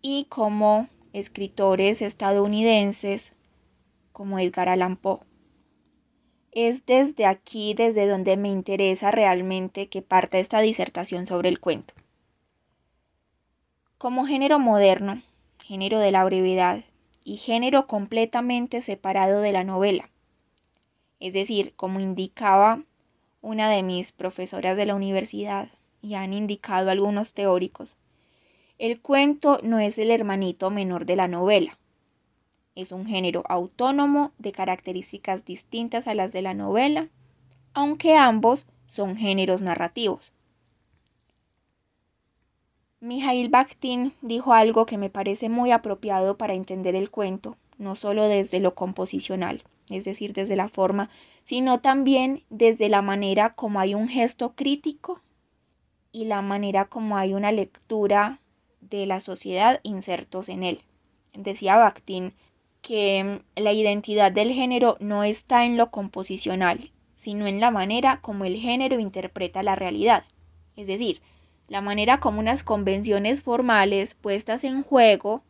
y 0.00 0.24
como 0.24 0.88
escritores 1.12 2.02
estadounidenses 2.02 3.34
como 4.10 4.40
Edgar 4.40 4.68
Allan 4.68 4.96
Poe. 4.96 5.20
Es 6.50 6.86
desde 6.86 7.24
aquí 7.24 7.74
desde 7.74 8.08
donde 8.08 8.36
me 8.36 8.48
interesa 8.48 9.12
realmente 9.12 9.88
que 9.88 10.02
parte 10.02 10.40
esta 10.40 10.60
disertación 10.60 11.24
sobre 11.26 11.48
el 11.48 11.60
cuento. 11.60 11.94
Como 13.96 14.26
género 14.26 14.58
moderno, 14.58 15.22
género 15.62 16.00
de 16.00 16.10
la 16.10 16.24
brevedad 16.24 16.82
y 17.22 17.36
género 17.36 17.86
completamente 17.86 18.80
separado 18.80 19.40
de 19.40 19.52
la 19.52 19.62
novela, 19.62 20.10
es 21.20 21.32
decir, 21.32 21.74
como 21.76 22.00
indicaba 22.00 22.82
una 23.40 23.70
de 23.70 23.84
mis 23.84 24.10
profesoras 24.10 24.76
de 24.76 24.86
la 24.86 24.96
universidad, 24.96 25.68
y 26.02 26.14
han 26.14 26.34
indicado 26.34 26.90
algunos 26.90 27.32
teóricos, 27.32 27.96
el 28.78 29.00
cuento 29.00 29.60
no 29.62 29.78
es 29.78 29.96
el 29.98 30.10
hermanito 30.10 30.68
menor 30.70 31.06
de 31.06 31.14
la 31.14 31.28
novela. 31.28 31.78
Es 32.74 32.90
un 32.90 33.06
género 33.06 33.44
autónomo 33.48 34.32
de 34.38 34.50
características 34.50 35.44
distintas 35.44 36.08
a 36.08 36.14
las 36.14 36.32
de 36.32 36.42
la 36.42 36.52
novela, 36.52 37.08
aunque 37.74 38.16
ambos 38.16 38.66
son 38.86 39.16
géneros 39.16 39.62
narrativos. 39.62 40.32
Mijail 42.98 43.48
Bakhtin 43.50 44.14
dijo 44.20 44.52
algo 44.52 44.84
que 44.86 44.98
me 44.98 45.10
parece 45.10 45.48
muy 45.48 45.70
apropiado 45.70 46.36
para 46.36 46.54
entender 46.54 46.96
el 46.96 47.10
cuento, 47.10 47.56
no 47.78 47.94
solo 47.94 48.26
desde 48.26 48.58
lo 48.58 48.74
composicional, 48.74 49.62
es 49.90 50.04
decir, 50.04 50.32
desde 50.32 50.56
la 50.56 50.68
forma, 50.68 51.10
sino 51.44 51.80
también 51.80 52.42
desde 52.48 52.88
la 52.88 53.02
manera 53.02 53.54
como 53.54 53.80
hay 53.80 53.94
un 53.94 54.08
gesto 54.08 54.54
crítico 54.54 55.20
y 56.12 56.26
la 56.26 56.42
manera 56.42 56.84
como 56.84 57.16
hay 57.16 57.34
una 57.34 57.50
lectura 57.50 58.38
de 58.80 59.06
la 59.06 59.20
sociedad 59.20 59.80
insertos 59.82 60.48
en 60.48 60.62
él. 60.62 60.82
Decía 61.34 61.76
Bakhtin 61.76 62.34
que 62.82 63.24
mm, 63.56 63.60
la 63.60 63.72
identidad 63.72 64.30
del 64.30 64.52
género 64.52 64.96
no 65.00 65.24
está 65.24 65.64
en 65.64 65.76
lo 65.76 65.90
composicional, 65.90 66.90
sino 67.16 67.46
en 67.46 67.60
la 67.60 67.70
manera 67.70 68.20
como 68.20 68.44
el 68.44 68.56
género 68.56 69.00
interpreta 69.00 69.62
la 69.62 69.76
realidad. 69.76 70.24
Es 70.76 70.88
decir, 70.88 71.22
la 71.68 71.80
manera 71.80 72.20
como 72.20 72.40
unas 72.40 72.64
convenciones 72.64 73.40
formales 73.40 74.14
puestas 74.14 74.64
en 74.64 74.82
juego 74.82 75.42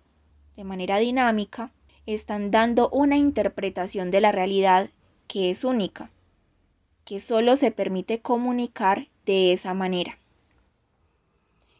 de 0.56 0.64
manera 0.64 0.98
dinámica 0.98 1.72
están 2.06 2.50
dando 2.50 2.88
una 2.90 3.16
interpretación 3.16 4.10
de 4.10 4.20
la 4.20 4.32
realidad 4.32 4.90
que 5.26 5.50
es 5.50 5.64
única, 5.64 6.10
que 7.04 7.20
solo 7.20 7.56
se 7.56 7.70
permite 7.70 8.20
comunicar 8.20 9.08
de 9.24 9.52
esa 9.52 9.72
manera. 9.74 10.18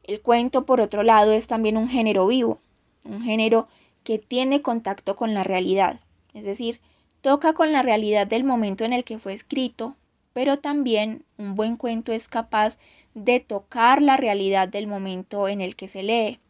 El 0.05 0.21
cuento, 0.21 0.67
por 0.67 0.81
otro 0.81 1.03
lado, 1.03 1.33
es 1.33 1.47
también 1.47 1.77
un 1.77 1.89
género 1.89 2.27
vivo, 2.27 2.59
un 3.05 3.23
género 3.23 3.69
que 4.05 4.19
tiene 4.19 4.63
contacto 4.63 5.17
con 5.17 5.35
la 5.35 5.45
realidad, 5.45 6.01
es 6.35 6.45
decir, 6.45 6.81
toca 7.21 7.53
con 7.53 7.73
la 7.73 7.83
realidad 7.83 8.27
del 8.27 8.45
momento 8.45 8.85
en 8.85 8.93
el 8.93 9.05
que 9.05 9.19
fue 9.19 9.33
escrito, 9.33 9.95
pero 10.33 10.59
también 10.59 11.25
un 11.39 11.55
buen 11.55 11.77
cuento 11.77 12.13
es 12.13 12.29
capaz 12.29 12.79
de 13.15 13.41
tocar 13.41 14.03
la 14.03 14.17
realidad 14.17 14.69
del 14.69 14.87
momento 14.87 15.47
en 15.49 15.61
el 15.61 15.77
que 15.77 15.89
se 15.89 16.03
lee. 16.03 16.41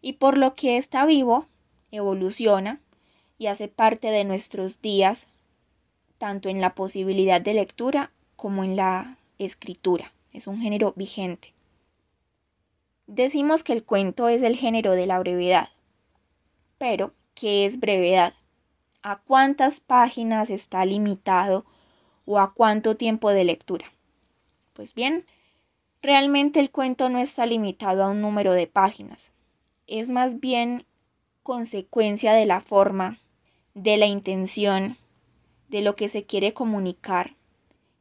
Y 0.00 0.14
por 0.14 0.38
lo 0.38 0.54
que 0.54 0.76
está 0.76 1.06
vivo, 1.06 1.46
evoluciona 1.92 2.80
y 3.38 3.46
hace 3.46 3.68
parte 3.68 4.10
de 4.10 4.24
nuestros 4.24 4.80
días, 4.80 5.28
tanto 6.18 6.48
en 6.48 6.60
la 6.60 6.74
posibilidad 6.74 7.40
de 7.40 7.54
lectura 7.54 8.10
como 8.36 8.64
en 8.64 8.76
la 8.76 9.18
escritura. 9.38 10.12
Es 10.32 10.46
un 10.46 10.60
género 10.60 10.94
vigente. 10.96 11.52
Decimos 13.06 13.64
que 13.64 13.72
el 13.72 13.84
cuento 13.84 14.28
es 14.28 14.42
el 14.42 14.56
género 14.56 14.92
de 14.92 15.06
la 15.06 15.18
brevedad. 15.18 15.68
Pero, 16.78 17.12
¿qué 17.34 17.66
es 17.66 17.80
brevedad? 17.80 18.34
¿A 19.02 19.18
cuántas 19.18 19.80
páginas 19.80 20.50
está 20.50 20.84
limitado 20.84 21.64
o 22.24 22.38
a 22.38 22.54
cuánto 22.54 22.96
tiempo 22.96 23.30
de 23.30 23.44
lectura? 23.44 23.86
Pues 24.72 24.94
bien, 24.94 25.26
realmente 26.00 26.60
el 26.60 26.70
cuento 26.70 27.08
no 27.08 27.18
está 27.18 27.46
limitado 27.46 28.04
a 28.04 28.08
un 28.08 28.20
número 28.20 28.52
de 28.54 28.66
páginas. 28.66 29.32
Es 29.86 30.08
más 30.08 30.40
bien 30.40 30.86
consecuencia 31.42 32.32
de 32.32 32.46
la 32.46 32.60
forma, 32.60 33.18
de 33.74 33.96
la 33.96 34.06
intención, 34.06 34.96
de 35.68 35.82
lo 35.82 35.96
que 35.96 36.08
se 36.08 36.24
quiere 36.24 36.52
comunicar 36.52 37.34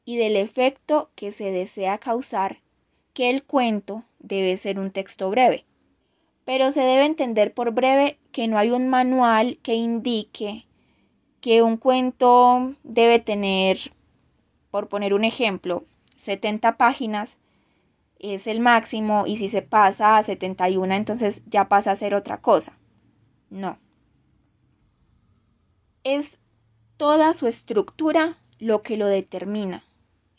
y 0.05 0.17
del 0.17 0.35
efecto 0.35 1.09
que 1.15 1.31
se 1.31 1.51
desea 1.51 1.97
causar 1.97 2.59
que 3.13 3.29
el 3.29 3.43
cuento 3.43 4.03
debe 4.21 4.57
ser 4.57 4.79
un 4.79 4.91
texto 4.91 5.29
breve. 5.29 5.65
Pero 6.45 6.71
se 6.71 6.81
debe 6.81 7.05
entender 7.05 7.53
por 7.53 7.71
breve 7.71 8.17
que 8.31 8.47
no 8.47 8.57
hay 8.57 8.71
un 8.71 8.87
manual 8.87 9.59
que 9.61 9.75
indique 9.75 10.65
que 11.39 11.61
un 11.63 11.77
cuento 11.77 12.75
debe 12.83 13.19
tener, 13.19 13.91
por 14.69 14.87
poner 14.87 15.13
un 15.13 15.23
ejemplo, 15.23 15.83
70 16.17 16.77
páginas 16.77 17.37
es 18.19 18.45
el 18.45 18.59
máximo 18.59 19.25
y 19.25 19.37
si 19.37 19.49
se 19.49 19.63
pasa 19.63 20.17
a 20.17 20.23
71 20.23 20.93
entonces 20.93 21.41
ya 21.47 21.67
pasa 21.67 21.91
a 21.91 21.95
ser 21.95 22.13
otra 22.13 22.37
cosa. 22.37 22.77
No. 23.49 23.79
Es 26.03 26.39
toda 26.97 27.33
su 27.33 27.47
estructura 27.47 28.37
lo 28.59 28.83
que 28.83 28.97
lo 28.97 29.07
determina. 29.07 29.83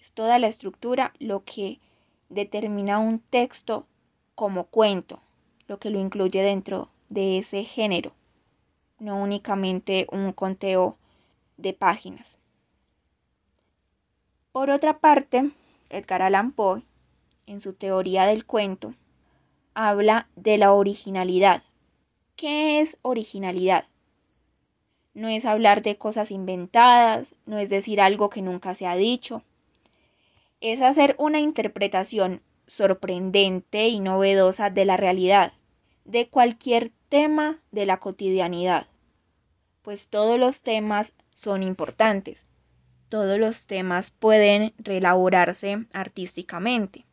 Es 0.00 0.12
toda 0.12 0.38
la 0.38 0.46
estructura 0.46 1.12
lo 1.18 1.42
que 1.44 1.80
determina 2.32 2.98
un 2.98 3.20
texto 3.20 3.86
como 4.34 4.64
cuento, 4.64 5.20
lo 5.68 5.78
que 5.78 5.90
lo 5.90 6.00
incluye 6.00 6.42
dentro 6.42 6.88
de 7.08 7.38
ese 7.38 7.64
género, 7.64 8.12
no 8.98 9.22
únicamente 9.22 10.06
un 10.10 10.32
conteo 10.32 10.96
de 11.56 11.74
páginas. 11.74 12.38
Por 14.50 14.70
otra 14.70 14.98
parte, 14.98 15.50
Edgar 15.90 16.22
Allan 16.22 16.52
Poe, 16.52 16.82
en 17.46 17.60
su 17.60 17.74
teoría 17.74 18.26
del 18.26 18.46
cuento, 18.46 18.94
habla 19.74 20.28
de 20.36 20.58
la 20.58 20.72
originalidad. 20.72 21.62
¿Qué 22.36 22.80
es 22.80 22.98
originalidad? 23.02 23.86
No 25.14 25.28
es 25.28 25.44
hablar 25.44 25.82
de 25.82 25.96
cosas 25.96 26.30
inventadas, 26.30 27.34
no 27.44 27.58
es 27.58 27.68
decir 27.68 28.00
algo 28.00 28.30
que 28.30 28.40
nunca 28.40 28.74
se 28.74 28.86
ha 28.86 28.96
dicho, 28.96 29.42
es 30.62 30.80
hacer 30.80 31.16
una 31.18 31.40
interpretación 31.40 32.40
sorprendente 32.66 33.88
y 33.88 34.00
novedosa 34.00 34.70
de 34.70 34.84
la 34.84 34.96
realidad, 34.96 35.52
de 36.04 36.28
cualquier 36.28 36.92
tema 37.08 37.60
de 37.72 37.84
la 37.84 37.98
cotidianidad, 37.98 38.86
pues 39.82 40.08
todos 40.08 40.38
los 40.38 40.62
temas 40.62 41.14
son 41.34 41.62
importantes, 41.62 42.46
todos 43.08 43.38
los 43.38 43.66
temas 43.66 44.12
pueden 44.12 44.72
reelaborarse 44.78 45.84
artísticamente. 45.92 47.04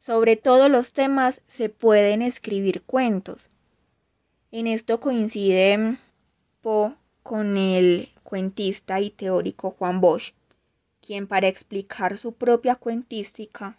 Sobre 0.00 0.36
todos 0.36 0.70
los 0.70 0.92
temas 0.92 1.42
se 1.46 1.68
pueden 1.68 2.20
escribir 2.22 2.82
cuentos. 2.82 3.50
En 4.50 4.66
esto 4.66 5.00
coincide 5.00 5.98
Poe 6.62 6.94
con 7.22 7.56
el 7.56 8.10
cuentista 8.22 9.00
y 9.00 9.10
teórico 9.10 9.70
Juan 9.70 10.00
Bosch, 10.00 10.32
quien 11.04 11.26
para 11.26 11.48
explicar 11.48 12.16
su 12.16 12.32
propia 12.32 12.76
cuentística 12.76 13.76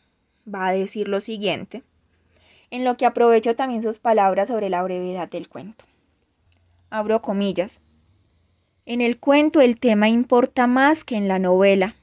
va 0.47 0.67
a 0.67 0.73
decir 0.73 1.07
lo 1.07 1.21
siguiente, 1.21 1.81
en 2.69 2.83
lo 2.83 2.97
que 2.97 3.05
aprovecho 3.05 3.55
también 3.55 3.81
sus 3.81 3.99
palabras 3.99 4.49
sobre 4.49 4.69
la 4.69 4.83
brevedad 4.83 5.27
del 5.27 5.49
cuento. 5.49 5.85
Abro 6.91 7.21
comillas. 7.21 7.81
En 8.85 9.01
el 9.01 9.17
cuento 9.17 9.61
el 9.61 9.79
tema 9.79 10.07
importa 10.07 10.67
más 10.67 11.03
que 11.03 11.15
en 11.15 11.27
la 11.27 11.39
novela, 11.39 11.95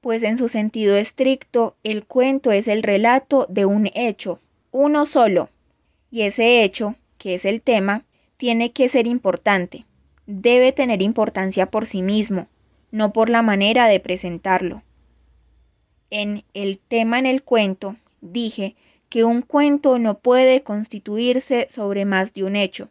pues 0.00 0.24
en 0.24 0.38
su 0.38 0.48
sentido 0.48 0.96
estricto 0.96 1.76
el 1.84 2.04
cuento 2.04 2.50
es 2.50 2.66
el 2.66 2.82
relato 2.82 3.46
de 3.48 3.64
un 3.64 3.88
hecho, 3.94 4.40
uno 4.72 5.06
solo, 5.06 5.50
y 6.10 6.22
ese 6.22 6.64
hecho, 6.64 6.96
que 7.16 7.34
es 7.34 7.44
el 7.44 7.60
tema, 7.60 8.04
tiene 8.36 8.72
que 8.72 8.88
ser 8.88 9.06
importante, 9.06 9.84
debe 10.26 10.72
tener 10.72 11.00
importancia 11.00 11.70
por 11.70 11.86
sí 11.86 12.02
mismo, 12.02 12.48
no 12.90 13.12
por 13.12 13.28
la 13.28 13.42
manera 13.42 13.88
de 13.88 14.00
presentarlo. 14.00 14.82
En 16.10 16.44
el 16.54 16.78
tema 16.78 17.18
en 17.18 17.26
el 17.26 17.42
cuento 17.42 17.96
dije 18.20 18.76
que 19.08 19.24
un 19.24 19.42
cuento 19.42 19.98
no 19.98 20.18
puede 20.18 20.62
constituirse 20.62 21.66
sobre 21.70 22.04
más 22.04 22.34
de 22.34 22.44
un 22.44 22.56
hecho. 22.56 22.88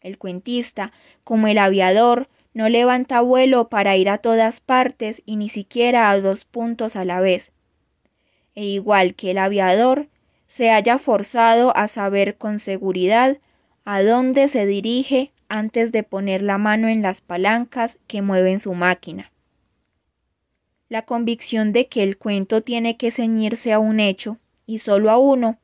El 0.00 0.18
cuentista, 0.18 0.92
como 1.24 1.46
el 1.46 1.58
aviador, 1.58 2.28
no 2.54 2.68
levanta 2.68 3.20
vuelo 3.20 3.68
para 3.68 3.96
ir 3.96 4.10
a 4.10 4.18
todas 4.18 4.60
partes 4.60 5.22
y 5.24 5.36
ni 5.36 5.48
siquiera 5.48 6.10
a 6.10 6.20
dos 6.20 6.44
puntos 6.44 6.96
a 6.96 7.04
la 7.04 7.20
vez. 7.20 7.52
E 8.54 8.64
igual 8.64 9.14
que 9.14 9.30
el 9.30 9.38
aviador, 9.38 10.08
se 10.46 10.70
haya 10.70 10.98
forzado 10.98 11.74
a 11.76 11.88
saber 11.88 12.36
con 12.36 12.58
seguridad 12.58 13.38
a 13.84 14.02
dónde 14.02 14.48
se 14.48 14.66
dirige 14.66 15.32
antes 15.52 15.92
de 15.92 16.02
poner 16.02 16.40
la 16.40 16.56
mano 16.56 16.88
en 16.88 17.02
las 17.02 17.20
palancas 17.20 17.98
que 18.06 18.22
mueven 18.22 18.58
su 18.58 18.72
máquina. 18.72 19.32
La 20.88 21.02
convicción 21.02 21.74
de 21.74 21.88
que 21.88 22.02
el 22.02 22.16
cuento 22.16 22.62
tiene 22.62 22.96
que 22.96 23.10
ceñirse 23.10 23.70
a 23.74 23.78
un 23.78 24.00
hecho, 24.00 24.38
y 24.64 24.78
solo 24.78 25.10
a 25.10 25.18
uno, 25.18 25.58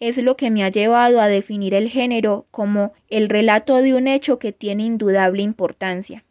es 0.00 0.18
lo 0.18 0.36
que 0.36 0.50
me 0.50 0.64
ha 0.64 0.68
llevado 0.68 1.20
a 1.20 1.28
definir 1.28 1.74
el 1.74 1.88
género 1.88 2.46
como 2.50 2.92
el 3.08 3.28
relato 3.28 3.76
de 3.76 3.94
un 3.94 4.08
hecho 4.08 4.40
que 4.40 4.50
tiene 4.50 4.82
indudable 4.82 5.44
importancia. 5.44 6.24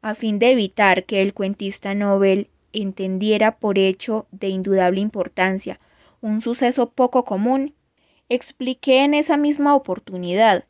A 0.00 0.14
fin 0.14 0.40
de 0.40 0.50
evitar 0.50 1.04
que 1.04 1.22
el 1.22 1.34
cuentista 1.34 1.94
Nobel 1.94 2.48
entendiera 2.72 3.58
por 3.60 3.78
hecho 3.78 4.26
de 4.32 4.48
indudable 4.48 5.00
importancia 5.00 5.78
un 6.20 6.40
suceso 6.40 6.90
poco 6.90 7.24
común, 7.24 7.76
expliqué 8.28 9.04
en 9.04 9.14
esa 9.14 9.36
misma 9.36 9.76
oportunidad 9.76 10.64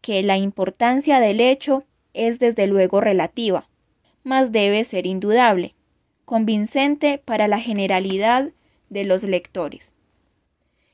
que 0.00 0.22
la 0.22 0.36
importancia 0.36 1.20
del 1.20 1.40
hecho 1.40 1.84
es 2.14 2.38
desde 2.38 2.66
luego 2.66 3.00
relativa, 3.00 3.68
mas 4.24 4.52
debe 4.52 4.84
ser 4.84 5.06
indudable, 5.06 5.74
convincente 6.24 7.18
para 7.24 7.48
la 7.48 7.60
generalidad 7.60 8.50
de 8.88 9.04
los 9.04 9.22
lectores. 9.22 9.92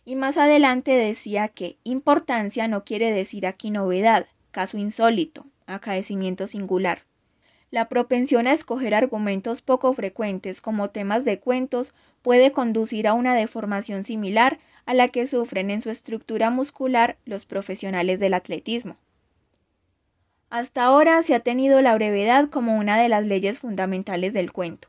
Y 0.05 0.17
más 0.17 0.37
adelante 0.37 0.93
decía 0.93 1.49
que 1.49 1.77
importancia 1.85 2.67
no 2.67 2.85
quiere 2.85 3.13
decir 3.13 3.47
aquí 3.47 3.71
novedad, 3.71 4.27
caso 4.51 4.77
insólito, 4.77 5.47
acaecimiento 5.67 6.47
singular. 6.47 7.03
La 7.71 7.89
propensión 7.89 8.47
a 8.47 8.53
escoger 8.53 8.95
argumentos 8.95 9.63
poco 9.63 9.95
frecuentes 9.95 10.61
como 10.61 10.91
temas 10.91 11.25
de 11.25 11.39
cuentos 11.39 11.95
puede 12.21 12.53
conducir 12.53 13.09
a 13.09 13.15
una 13.15 13.35
deformación 13.35 14.05
similar 14.05 14.59
a 14.87 14.95
la 14.95 15.09
que 15.09 15.27
sufren 15.27 15.71
en 15.71 15.81
su 15.81 15.91
estructura 15.91 16.51
muscular 16.51 17.17
los 17.25 17.47
profesionales 17.47 18.21
del 18.21 18.35
atletismo. 18.35 18.97
Hasta 20.51 20.85
ahora 20.85 21.23
se 21.23 21.35
ha 21.35 21.41
tenido 21.41 21.81
la 21.83 21.95
brevedad 21.95 22.51
como 22.51 22.77
una 22.77 22.99
de 22.99 23.09
las 23.09 23.27
leyes 23.27 23.59
fundamentales 23.59 24.33
del 24.33 24.53
cuento 24.53 24.89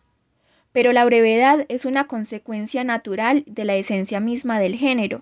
pero 0.74 0.92
la 0.92 1.06
brevedad 1.06 1.66
es 1.70 1.86
una 1.86 2.08
consecuencia 2.08 2.84
natural 2.84 3.44
de 3.46 3.64
la 3.64 3.76
esencia 3.76 4.20
misma 4.20 4.60
del 4.60 4.76
género, 4.76 5.22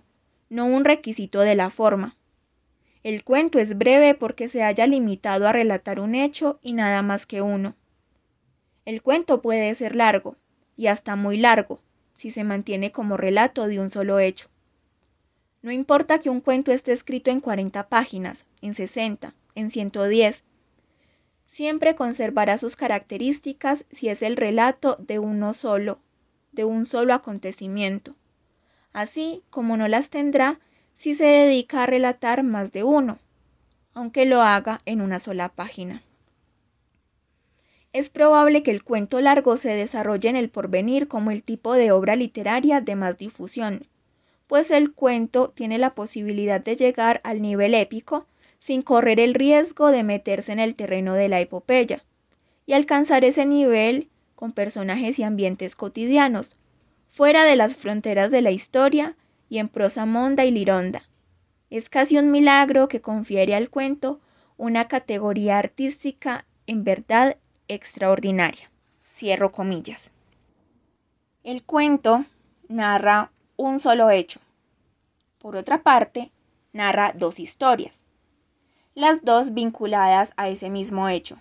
no 0.49 0.65
un 0.65 0.86
requisito 0.86 1.41
de 1.41 1.55
la 1.55 1.69
forma. 1.69 2.15
El 3.03 3.23
cuento 3.23 3.60
es 3.60 3.77
breve 3.77 4.15
porque 4.15 4.47
se 4.47 4.63
haya 4.63 4.88
limitado 4.88 5.47
a 5.47 5.51
relatar 5.51 5.99
un 5.99 6.15
hecho 6.15 6.60
y 6.62 6.73
nada 6.73 7.01
más 7.01 7.25
que 7.25 7.41
uno. 7.41 7.75
El 8.86 9.01
cuento 9.01 9.41
puede 9.41 9.75
ser 9.75 9.95
largo, 9.95 10.38
y 10.77 10.88
hasta 10.88 11.15
muy 11.15 11.38
largo, 11.38 11.81
si 12.15 12.31
se 12.31 12.43
mantiene 12.43 12.91
como 12.91 13.17
relato 13.17 13.67
de 13.67 13.79
un 13.79 13.89
solo 13.89 14.19
hecho. 14.19 14.47
No 15.62 15.71
importa 15.71 16.19
que 16.19 16.30
un 16.30 16.41
cuento 16.41 16.71
esté 16.71 16.91
escrito 16.91 17.30
en 17.30 17.39
40 17.39 17.88
páginas, 17.88 18.45
en 18.62 18.74
60, 18.74 19.36
en 19.54 19.69
110, 19.69 20.43
siempre 21.45 21.95
conservará 21.95 22.58
sus 22.58 22.76
características 22.76 23.86
si 23.91 24.10
es 24.10 24.24
el 24.24 24.38
relato 24.38 24.95
de 25.00 25.19
uno 25.19 25.54
solo, 25.54 26.00
de 26.52 26.63
un 26.63 26.86
solo 26.86 27.13
acontecimiento, 27.13 28.15
así 28.91 29.43
como 29.50 29.78
no 29.78 29.88
las 29.88 30.10
tendrá 30.10 30.60
si 30.95 31.13
se 31.13 31.26
dedica 31.26 31.84
a 31.84 31.86
relatar 31.86 32.43
más 32.43 32.71
de 32.71 32.84
uno, 32.84 33.19
aunque 33.93 34.26
lo 34.26 34.41
haga 34.41 34.82
en 34.86 35.02
una 35.02 35.19
sola 35.19 35.50
página. 35.50 36.02
Es 37.93 38.10
probable 38.10 38.63
que 38.63 38.71
el 38.71 38.84
cuento 38.84 39.19
largo 39.19 39.58
se 39.58 39.69
desarrolle 39.69 40.30
en 40.30 40.38
el 40.38 40.50
porvenir 40.50 41.08
como 41.08 41.30
el 41.30 41.43
tipo 41.43 41.74
de 41.74 41.91
obra 41.91 42.15
literaria 42.15 42.82
de 42.82 42.95
más 42.95 43.17
difusión, 43.17 43.86
pues 44.52 44.70
el 44.70 44.92
cuento 44.92 45.54
tiene 45.56 45.78
la 45.78 45.96
posibilidad 45.96 46.60
de 46.60 46.76
llegar 46.76 47.22
al 47.24 47.42
nivel 47.42 47.74
épico 47.74 48.26
sin 48.60 48.82
correr 48.82 49.22
el 49.22 49.34
riesgo 49.34 49.92
de 49.92 50.04
meterse 50.04 50.52
en 50.52 50.60
el 50.60 50.76
terreno 50.76 51.14
de 51.14 51.30
la 51.30 51.40
epopeya, 51.40 52.04
y 52.66 52.74
alcanzar 52.74 53.24
ese 53.24 53.46
nivel 53.46 54.10
con 54.36 54.52
personajes 54.52 55.20
y 55.20 55.24
ambientes 55.24 55.78
cotidianos, 55.78 56.58
fuera 57.08 57.46
de 57.46 57.56
las 57.56 57.76
fronteras 57.76 58.30
de 58.30 58.42
la 58.42 58.52
historia 58.52 59.16
y 59.48 59.60
en 59.60 59.70
prosa 59.70 60.06
monda 60.06 60.44
y 60.44 60.52
lironda. 60.52 61.04
Es 61.70 61.88
casi 61.88 62.18
un 62.18 62.30
milagro 62.30 62.90
que 62.90 63.00
confiere 63.00 63.56
al 63.56 63.70
cuento 63.70 64.20
una 64.58 64.90
categoría 64.90 65.60
artística 65.60 66.44
en 66.68 66.84
verdad 66.84 67.38
extraordinaria. 67.70 68.70
Cierro 69.02 69.54
comillas. 69.54 70.12
El 71.46 71.64
cuento 71.64 72.26
narra 72.68 73.32
un 73.62 73.80
solo 73.80 74.10
hecho. 74.10 74.39
Por 75.38 75.56
otra 75.56 75.84
parte, 75.84 76.32
narra 76.74 77.13
dos 77.15 77.39
historias, 77.39 78.04
las 78.95 79.24
dos 79.24 79.54
vinculadas 79.54 80.34
a 80.36 80.50
ese 80.50 80.69
mismo 80.69 81.08
hecho. 81.08 81.38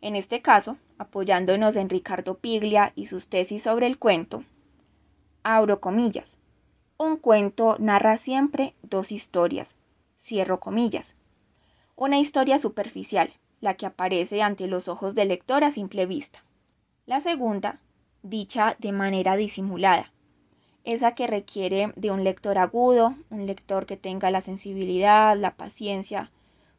En 0.00 0.16
este 0.16 0.42
caso, 0.42 0.76
apoyándonos 0.98 1.76
en 1.76 1.88
Ricardo 1.88 2.36
Piglia 2.36 2.92
y 2.94 3.06
sus 3.06 3.28
tesis 3.28 3.62
sobre 3.62 3.86
el 3.86 3.98
cuento, 3.98 4.44
abro 5.42 5.80
comillas. 5.80 6.38
Un 6.98 7.16
cuento 7.16 7.76
narra 7.78 8.16
siempre 8.16 8.74
dos 8.82 9.10
historias, 9.10 9.76
cierro 10.18 10.60
comillas. 10.60 11.16
Una 11.96 12.18
historia 12.18 12.58
superficial, 12.58 13.32
la 13.60 13.74
que 13.74 13.86
aparece 13.86 14.42
ante 14.42 14.66
los 14.66 14.88
ojos 14.88 15.14
del 15.14 15.28
lector 15.28 15.64
a 15.64 15.70
simple 15.70 16.06
vista. 16.06 16.44
La 17.06 17.18
segunda, 17.20 17.80
dicha 18.22 18.76
de 18.78 18.92
manera 18.92 19.36
disimulada, 19.36 20.12
esa 20.88 21.14
que 21.14 21.26
requiere 21.26 21.92
de 21.96 22.10
un 22.10 22.24
lector 22.24 22.56
agudo, 22.56 23.14
un 23.28 23.44
lector 23.46 23.84
que 23.84 23.98
tenga 23.98 24.30
la 24.30 24.40
sensibilidad, 24.40 25.36
la 25.36 25.54
paciencia 25.54 26.30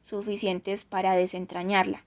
suficientes 0.01 0.83
para 0.83 1.13
desentrañarla. 1.13 2.03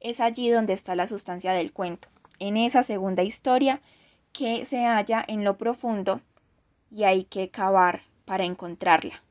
Es 0.00 0.20
allí 0.20 0.48
donde 0.48 0.72
está 0.72 0.96
la 0.96 1.06
sustancia 1.06 1.52
del 1.52 1.74
cuento, 1.74 2.08
en 2.38 2.56
esa 2.56 2.82
segunda 2.82 3.22
historia 3.22 3.82
que 4.32 4.64
se 4.64 4.86
halla 4.86 5.22
en 5.28 5.44
lo 5.44 5.58
profundo 5.58 6.22
y 6.90 7.04
hay 7.04 7.24
que 7.24 7.50
cavar 7.50 8.04
para 8.24 8.44
encontrarla, 8.44 9.22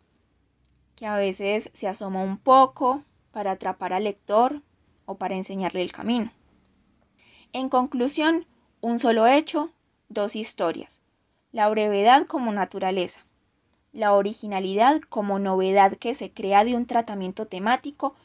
que 0.95 1.07
a 1.07 1.17
veces 1.17 1.71
se 1.73 1.88
asoma 1.88 2.21
un 2.21 2.38
poco 2.38 3.03
para 3.31 3.49
atrapar 3.49 3.93
al 3.93 4.03
lector 4.03 4.62
o 5.05 5.15
para 5.17 5.33
enseñarle 5.33 5.81
el 5.81 5.91
camino. 5.91 6.31
En 7.51 7.67
conclusión, 7.67 8.45
un 8.79 8.99
solo 8.99 9.25
hecho, 9.25 9.71
dos 10.07 10.36
historias 10.36 11.02
la 11.53 11.69
brevedad 11.69 12.25
como 12.25 12.51
naturaleza, 12.51 13.21
la 13.93 14.13
originalidad 14.13 15.01
como 15.01 15.37
novedad 15.37 15.93
que 15.93 16.15
se 16.15 16.31
crea 16.31 16.65
de 16.65 16.75
un 16.75 16.87
tratamiento 16.87 17.45
temático, 17.45 18.15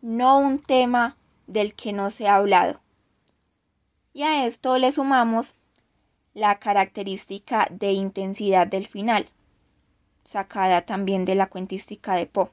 no 0.00 0.38
un 0.38 0.60
tema 0.60 1.16
del 1.48 1.74
que 1.74 1.92
no 1.92 2.10
se 2.10 2.28
ha 2.28 2.36
hablado. 2.36 2.80
Y 4.14 4.22
a 4.22 4.46
esto 4.46 4.78
le 4.78 4.92
sumamos 4.92 5.54
la 6.34 6.60
característica 6.60 7.66
de 7.72 7.90
intensidad 7.92 8.68
del 8.68 8.86
final, 8.86 9.26
sacada 10.22 10.82
también 10.82 11.24
de 11.24 11.34
la 11.34 11.48
cuentística 11.48 12.14
de 12.14 12.26
Poe. 12.26 12.50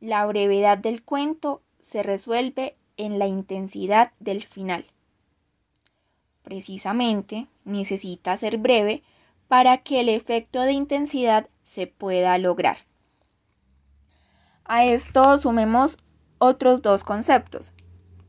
La 0.00 0.26
brevedad 0.26 0.76
del 0.76 1.02
cuento 1.02 1.62
se 1.78 2.02
resuelve 2.02 2.76
en 2.98 3.18
la 3.18 3.26
intensidad 3.26 4.12
del 4.18 4.42
final 4.44 4.84
precisamente 6.42 7.48
necesita 7.64 8.36
ser 8.36 8.58
breve 8.58 9.02
para 9.48 9.78
que 9.78 10.00
el 10.00 10.08
efecto 10.08 10.62
de 10.62 10.72
intensidad 10.72 11.48
se 11.64 11.86
pueda 11.86 12.36
lograr. 12.38 12.78
A 14.64 14.84
esto 14.84 15.38
sumemos 15.38 15.98
otros 16.38 16.82
dos 16.82 17.04
conceptos, 17.04 17.72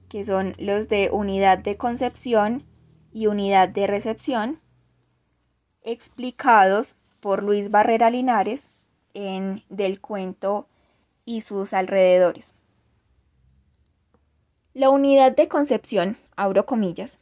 que 0.10 0.26
son 0.26 0.54
los 0.58 0.90
de 0.90 1.10
unidad 1.12 1.60
de 1.60 1.78
concepción 1.78 2.66
y 3.14 3.28
unidad 3.28 3.70
de 3.70 3.88
recepción, 3.88 4.60
explicados 5.84 6.96
por 7.20 7.44
Luis 7.44 7.70
Barrera 7.72 8.10
Linares 8.10 8.72
en 9.14 9.64
Del 9.70 10.02
cuento 10.02 10.68
y 11.26 11.42
sus 11.42 11.74
alrededores. 11.74 12.54
La 14.74 14.90
unidad 14.90 15.36
de 15.36 15.48
concepción, 15.48 16.18
abro 16.36 16.66
comillas, 16.66 17.20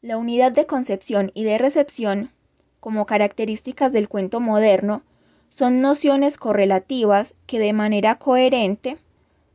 La 0.00 0.16
unidad 0.16 0.52
de 0.52 0.64
concepción 0.64 1.32
y 1.34 1.42
de 1.42 1.58
recepción, 1.58 2.30
como 2.78 3.04
características 3.04 3.92
del 3.92 4.08
cuento 4.08 4.38
moderno, 4.38 5.02
son 5.50 5.80
nociones 5.80 6.36
correlativas 6.36 7.34
que 7.46 7.58
de 7.58 7.72
manera 7.72 8.14
coherente 8.14 8.96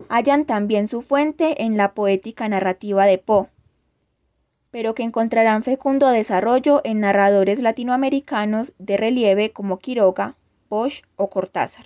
hallan 0.10 0.44
también 0.44 0.90
su 0.90 1.02
fuente 1.02 1.64
en 1.64 1.78
la 1.78 1.94
poética 1.94 2.50
narrativa 2.50 3.06
de 3.06 3.20
Poe, 3.20 3.48
pero 4.70 4.94
que 4.94 5.04
encontrarán 5.04 5.64
fecundo 5.64 6.10
desarrollo 6.10 6.82
en 6.84 7.00
narradores 7.00 7.62
latinoamericanos 7.62 8.74
de 8.80 8.98
relieve 8.98 9.52
como 9.52 9.80
Quiroga, 9.80 10.36
Bosch 10.70 11.04
o 11.16 11.30
Cortázar. 11.30 11.86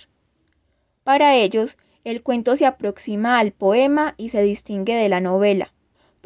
Para 1.04 1.36
ellos, 1.36 1.78
el 2.02 2.24
cuento 2.24 2.56
se 2.56 2.66
aproxima 2.66 3.38
al 3.38 3.52
poema 3.52 4.14
y 4.16 4.30
se 4.30 4.42
distingue 4.42 4.96
de 4.96 5.08
la 5.08 5.20
novela, 5.20 5.72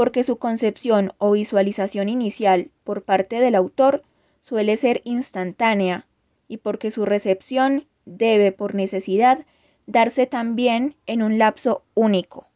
porque 0.03 0.25
su 0.25 0.37
concepción 0.37 1.13
o 1.19 1.31
visualización 1.31 2.09
inicial 2.09 2.73
por 2.83 3.05
parte 3.05 3.39
del 3.39 3.55
autor 3.55 4.03
suele 4.41 4.77
ser 4.77 5.01
instantánea 5.05 6.07
y 6.49 6.57
porque 6.57 6.91
su 6.91 7.05
recepción 7.05 7.87
debe 8.05 8.51
por 8.51 8.75
necesidad 8.75 9.47
darse 9.87 10.27
también 10.27 10.97
en 11.07 11.23
un 11.23 11.39
lapso 11.39 11.85
único, 11.95 12.49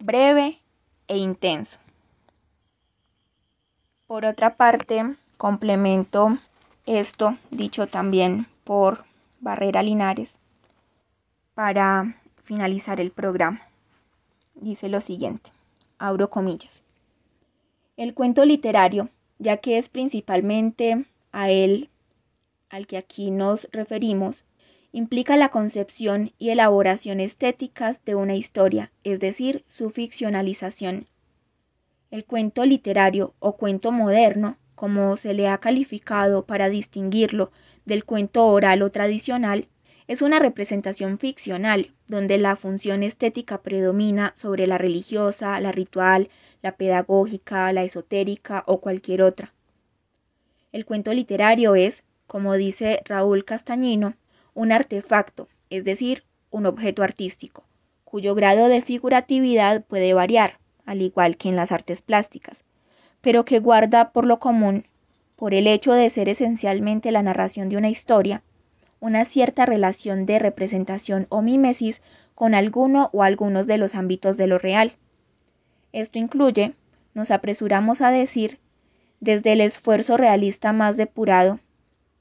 breve 0.00 0.58
e 1.06 1.16
intenso. 1.16 1.78
Por 4.08 4.24
otra 4.24 4.56
parte, 4.56 5.14
complemento 5.36 6.38
esto 6.86 7.38
dicho 7.52 7.86
también 7.86 8.48
por 8.64 9.04
Barrera 9.38 9.84
Linares 9.84 10.40
para 11.54 12.16
finalizar 12.42 13.00
el 13.00 13.12
programa. 13.12 13.60
Dice 14.56 14.88
lo 14.88 15.00
siguiente 15.00 15.52
abro 16.00 16.30
comillas. 16.30 16.82
El 17.96 18.14
cuento 18.14 18.44
literario, 18.44 19.10
ya 19.38 19.58
que 19.58 19.78
es 19.78 19.88
principalmente 19.88 21.04
a 21.30 21.50
él 21.50 21.88
al 22.70 22.86
que 22.86 22.96
aquí 22.96 23.30
nos 23.30 23.68
referimos, 23.72 24.44
implica 24.92 25.36
la 25.36 25.50
concepción 25.50 26.32
y 26.38 26.50
elaboración 26.50 27.20
estéticas 27.20 28.04
de 28.04 28.14
una 28.14 28.34
historia, 28.34 28.90
es 29.04 29.20
decir, 29.20 29.64
su 29.68 29.90
ficcionalización. 29.90 31.06
El 32.10 32.24
cuento 32.24 32.64
literario 32.64 33.34
o 33.38 33.56
cuento 33.56 33.92
moderno, 33.92 34.56
como 34.74 35.16
se 35.16 35.34
le 35.34 35.48
ha 35.48 35.58
calificado 35.58 36.44
para 36.44 36.70
distinguirlo 36.70 37.52
del 37.84 38.04
cuento 38.04 38.46
oral 38.46 38.82
o 38.82 38.90
tradicional, 38.90 39.68
es 40.10 40.22
una 40.22 40.40
representación 40.40 41.20
ficcional, 41.20 41.92
donde 42.08 42.36
la 42.36 42.56
función 42.56 43.04
estética 43.04 43.62
predomina 43.62 44.32
sobre 44.34 44.66
la 44.66 44.76
religiosa, 44.76 45.60
la 45.60 45.70
ritual, 45.70 46.30
la 46.62 46.74
pedagógica, 46.74 47.72
la 47.72 47.84
esotérica 47.84 48.64
o 48.66 48.80
cualquier 48.80 49.22
otra. 49.22 49.54
El 50.72 50.84
cuento 50.84 51.14
literario 51.14 51.76
es, 51.76 52.02
como 52.26 52.56
dice 52.56 53.00
Raúl 53.04 53.44
Castañino, 53.44 54.16
un 54.52 54.72
artefacto, 54.72 55.46
es 55.70 55.84
decir, 55.84 56.24
un 56.50 56.66
objeto 56.66 57.04
artístico, 57.04 57.62
cuyo 58.02 58.34
grado 58.34 58.66
de 58.66 58.82
figuratividad 58.82 59.84
puede 59.84 60.12
variar, 60.12 60.58
al 60.86 61.02
igual 61.02 61.36
que 61.36 61.50
en 61.50 61.54
las 61.54 61.70
artes 61.70 62.02
plásticas, 62.02 62.64
pero 63.20 63.44
que 63.44 63.60
guarda 63.60 64.10
por 64.10 64.26
lo 64.26 64.40
común, 64.40 64.86
por 65.36 65.54
el 65.54 65.68
hecho 65.68 65.92
de 65.92 66.10
ser 66.10 66.28
esencialmente 66.28 67.12
la 67.12 67.22
narración 67.22 67.68
de 67.68 67.76
una 67.76 67.90
historia, 67.90 68.42
una 69.00 69.24
cierta 69.24 69.66
relación 69.66 70.26
de 70.26 70.38
representación 70.38 71.26
o 71.30 71.42
mímesis 71.42 72.02
con 72.34 72.54
alguno 72.54 73.10
o 73.12 73.22
algunos 73.22 73.66
de 73.66 73.78
los 73.78 73.94
ámbitos 73.94 74.36
de 74.36 74.46
lo 74.46 74.58
real. 74.58 74.92
Esto 75.92 76.18
incluye, 76.18 76.74
nos 77.14 77.30
apresuramos 77.30 78.02
a 78.02 78.10
decir, 78.10 78.60
desde 79.20 79.52
el 79.52 79.60
esfuerzo 79.60 80.16
realista 80.16 80.72
más 80.72 80.96
depurado, 80.96 81.60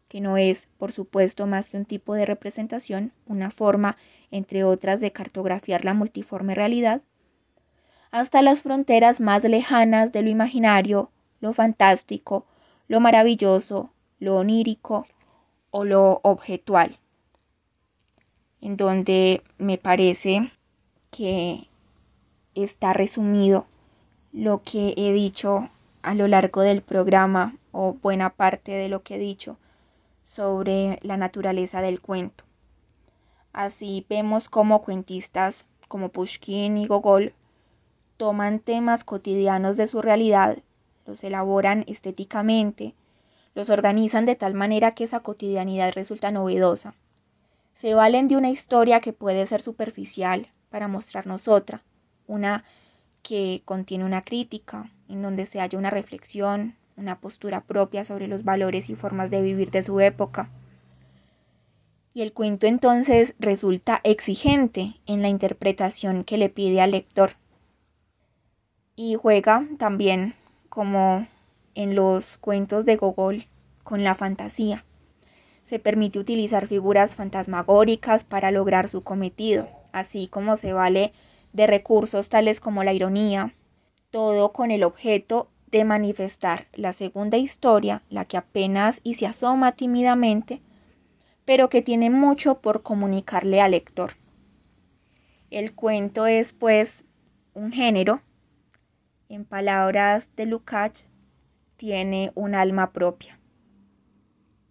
que 0.07 0.21
no 0.21 0.37
es, 0.37 0.67
por 0.77 0.91
supuesto, 0.91 1.45
más 1.45 1.69
que 1.69 1.77
un 1.77 1.85
tipo 1.85 2.15
de 2.15 2.25
representación, 2.25 3.13
una 3.27 3.51
forma, 3.51 3.95
entre 4.31 4.63
otras, 4.63 5.01
de 5.01 5.11
cartografiar 5.11 5.85
la 5.85 5.93
multiforme 5.93 6.55
realidad, 6.55 7.01
hasta 8.11 8.41
las 8.41 8.61
fronteras 8.61 9.19
más 9.19 9.43
lejanas 9.43 10.11
de 10.11 10.23
lo 10.23 10.29
imaginario, 10.29 11.11
lo 11.41 11.53
fantástico, 11.53 12.45
lo 12.87 12.99
maravilloso, 12.99 13.91
lo 14.19 14.37
onírico, 14.37 15.05
o 15.71 15.83
lo 15.83 16.19
objetual, 16.23 16.97
en 18.61 18.77
donde 18.77 19.43
me 19.57 19.77
parece 19.77 20.51
que 21.11 21.69
está 22.55 22.93
resumido 22.93 23.65
lo 24.31 24.61
que 24.61 24.93
he 24.97 25.13
dicho 25.13 25.69
a 26.01 26.15
lo 26.15 26.27
largo 26.27 26.61
del 26.61 26.81
programa 26.81 27.57
o 27.71 27.93
buena 27.93 28.29
parte 28.31 28.71
de 28.71 28.89
lo 28.89 29.03
que 29.03 29.15
he 29.15 29.19
dicho 29.19 29.57
sobre 30.23 30.99
la 31.01 31.17
naturaleza 31.17 31.81
del 31.81 32.01
cuento. 32.01 32.43
Así 33.53 34.05
vemos 34.09 34.49
como 34.49 34.81
cuentistas 34.81 35.65
como 35.87 36.09
Pushkin 36.09 36.77
y 36.77 36.87
Gogol 36.87 37.33
toman 38.17 38.59
temas 38.59 39.03
cotidianos 39.03 39.77
de 39.77 39.87
su 39.87 40.01
realidad, 40.01 40.59
los 41.05 41.23
elaboran 41.23 41.83
estéticamente, 41.87 42.93
los 43.55 43.69
organizan 43.69 44.25
de 44.25 44.35
tal 44.35 44.53
manera 44.53 44.93
que 44.93 45.03
esa 45.03 45.21
cotidianidad 45.21 45.93
resulta 45.93 46.31
novedosa. 46.31 46.93
Se 47.73 47.93
valen 47.93 48.27
de 48.27 48.35
una 48.35 48.49
historia 48.49 48.99
que 48.99 49.13
puede 49.13 49.45
ser 49.45 49.61
superficial 49.61 50.49
para 50.69 50.87
mostrarnos 50.87 51.47
otra, 51.47 51.83
una 52.27 52.63
que 53.21 53.61
contiene 53.65 54.05
una 54.05 54.21
crítica, 54.21 54.89
en 55.07 55.21
donde 55.21 55.45
se 55.45 55.59
halla 55.59 55.77
una 55.77 55.89
reflexión, 55.89 56.75
una 56.97 57.19
postura 57.19 57.61
propia 57.61 58.03
sobre 58.03 58.27
los 58.27 58.43
valores 58.43 58.89
y 58.89 58.95
formas 58.95 59.31
de 59.31 59.41
vivir 59.41 59.71
de 59.71 59.83
su 59.83 59.99
época. 59.99 60.49
Y 62.13 62.21
el 62.21 62.33
cuento 62.33 62.67
entonces 62.67 63.35
resulta 63.39 64.01
exigente 64.03 64.99
en 65.05 65.21
la 65.21 65.29
interpretación 65.29 66.23
que 66.23 66.37
le 66.37 66.49
pide 66.49 66.81
al 66.81 66.91
lector. 66.91 67.31
Y 68.95 69.15
juega 69.15 69.65
también 69.77 70.33
como 70.67 71.27
en 71.79 71.95
los 71.95 72.37
cuentos 72.37 72.85
de 72.85 72.97
Gogol 72.97 73.47
con 73.85 74.03
la 74.03 74.13
fantasía. 74.13 74.83
Se 75.63 75.79
permite 75.79 76.19
utilizar 76.19 76.67
figuras 76.67 77.15
fantasmagóricas 77.15 78.25
para 78.25 78.51
lograr 78.51 78.89
su 78.89 79.01
cometido, 79.01 79.69
así 79.93 80.27
como 80.27 80.57
se 80.57 80.73
vale 80.73 81.13
de 81.53 81.67
recursos 81.67 82.27
tales 82.27 82.59
como 82.59 82.83
la 82.83 82.91
ironía, 82.91 83.55
todo 84.11 84.51
con 84.51 84.71
el 84.71 84.83
objeto 84.83 85.51
de 85.71 85.85
manifestar 85.85 86.67
la 86.73 86.91
segunda 86.91 87.37
historia, 87.37 88.03
la 88.09 88.25
que 88.25 88.35
apenas 88.35 88.99
y 89.05 89.13
se 89.13 89.25
asoma 89.25 89.71
tímidamente, 89.71 90.61
pero 91.45 91.69
que 91.69 91.81
tiene 91.81 92.09
mucho 92.09 92.59
por 92.59 92.83
comunicarle 92.83 93.61
al 93.61 93.71
lector. 93.71 94.17
El 95.49 95.73
cuento 95.75 96.27
es, 96.27 96.51
pues, 96.51 97.05
un 97.53 97.71
género, 97.71 98.21
en 99.29 99.45
palabras 99.45 100.35
de 100.35 100.45
Lukács, 100.45 101.08
tiene 101.79 102.33
un 102.35 102.55
alma 102.55 102.91
propia. 102.91 103.39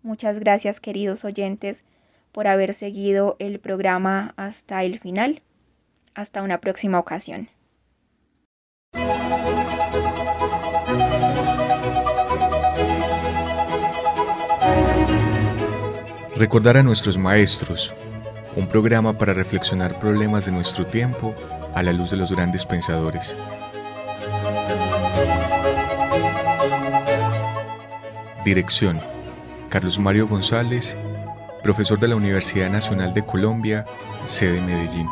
Muchas 0.03 0.38
gracias 0.38 0.79
queridos 0.79 1.25
oyentes 1.25 1.85
por 2.33 2.47
haber 2.47 2.75
seguido 2.75 3.37
el 3.38 3.61
programa 3.61 4.35
hasta 4.37 4.85
el 4.85 5.01
final. 5.01 5.40
Hasta 6.14 6.42
una 6.42 6.61
próxima 6.61 6.99
ocasión. 6.99 7.49
Recordar 16.37 16.77
a 16.77 16.83
nuestros 16.83 17.16
maestros, 17.16 17.94
un 18.55 18.68
programa 18.68 19.16
para 19.16 19.33
reflexionar 19.33 19.99
problemas 19.99 20.44
de 20.44 20.53
nuestro 20.53 20.87
tiempo 20.87 21.35
a 21.75 21.83
la 21.83 21.92
luz 21.94 22.11
de 22.11 22.18
los 22.18 22.31
grandes 22.31 22.66
pensadores. 22.66 23.35
Dirección. 28.48 28.98
Carlos 29.68 29.98
Mario 29.98 30.26
González, 30.26 30.96
profesor 31.62 32.00
de 32.00 32.08
la 32.08 32.16
Universidad 32.16 32.70
Nacional 32.70 33.12
de 33.12 33.22
Colombia, 33.22 33.84
sede 34.24 34.62
Medellín. 34.62 35.06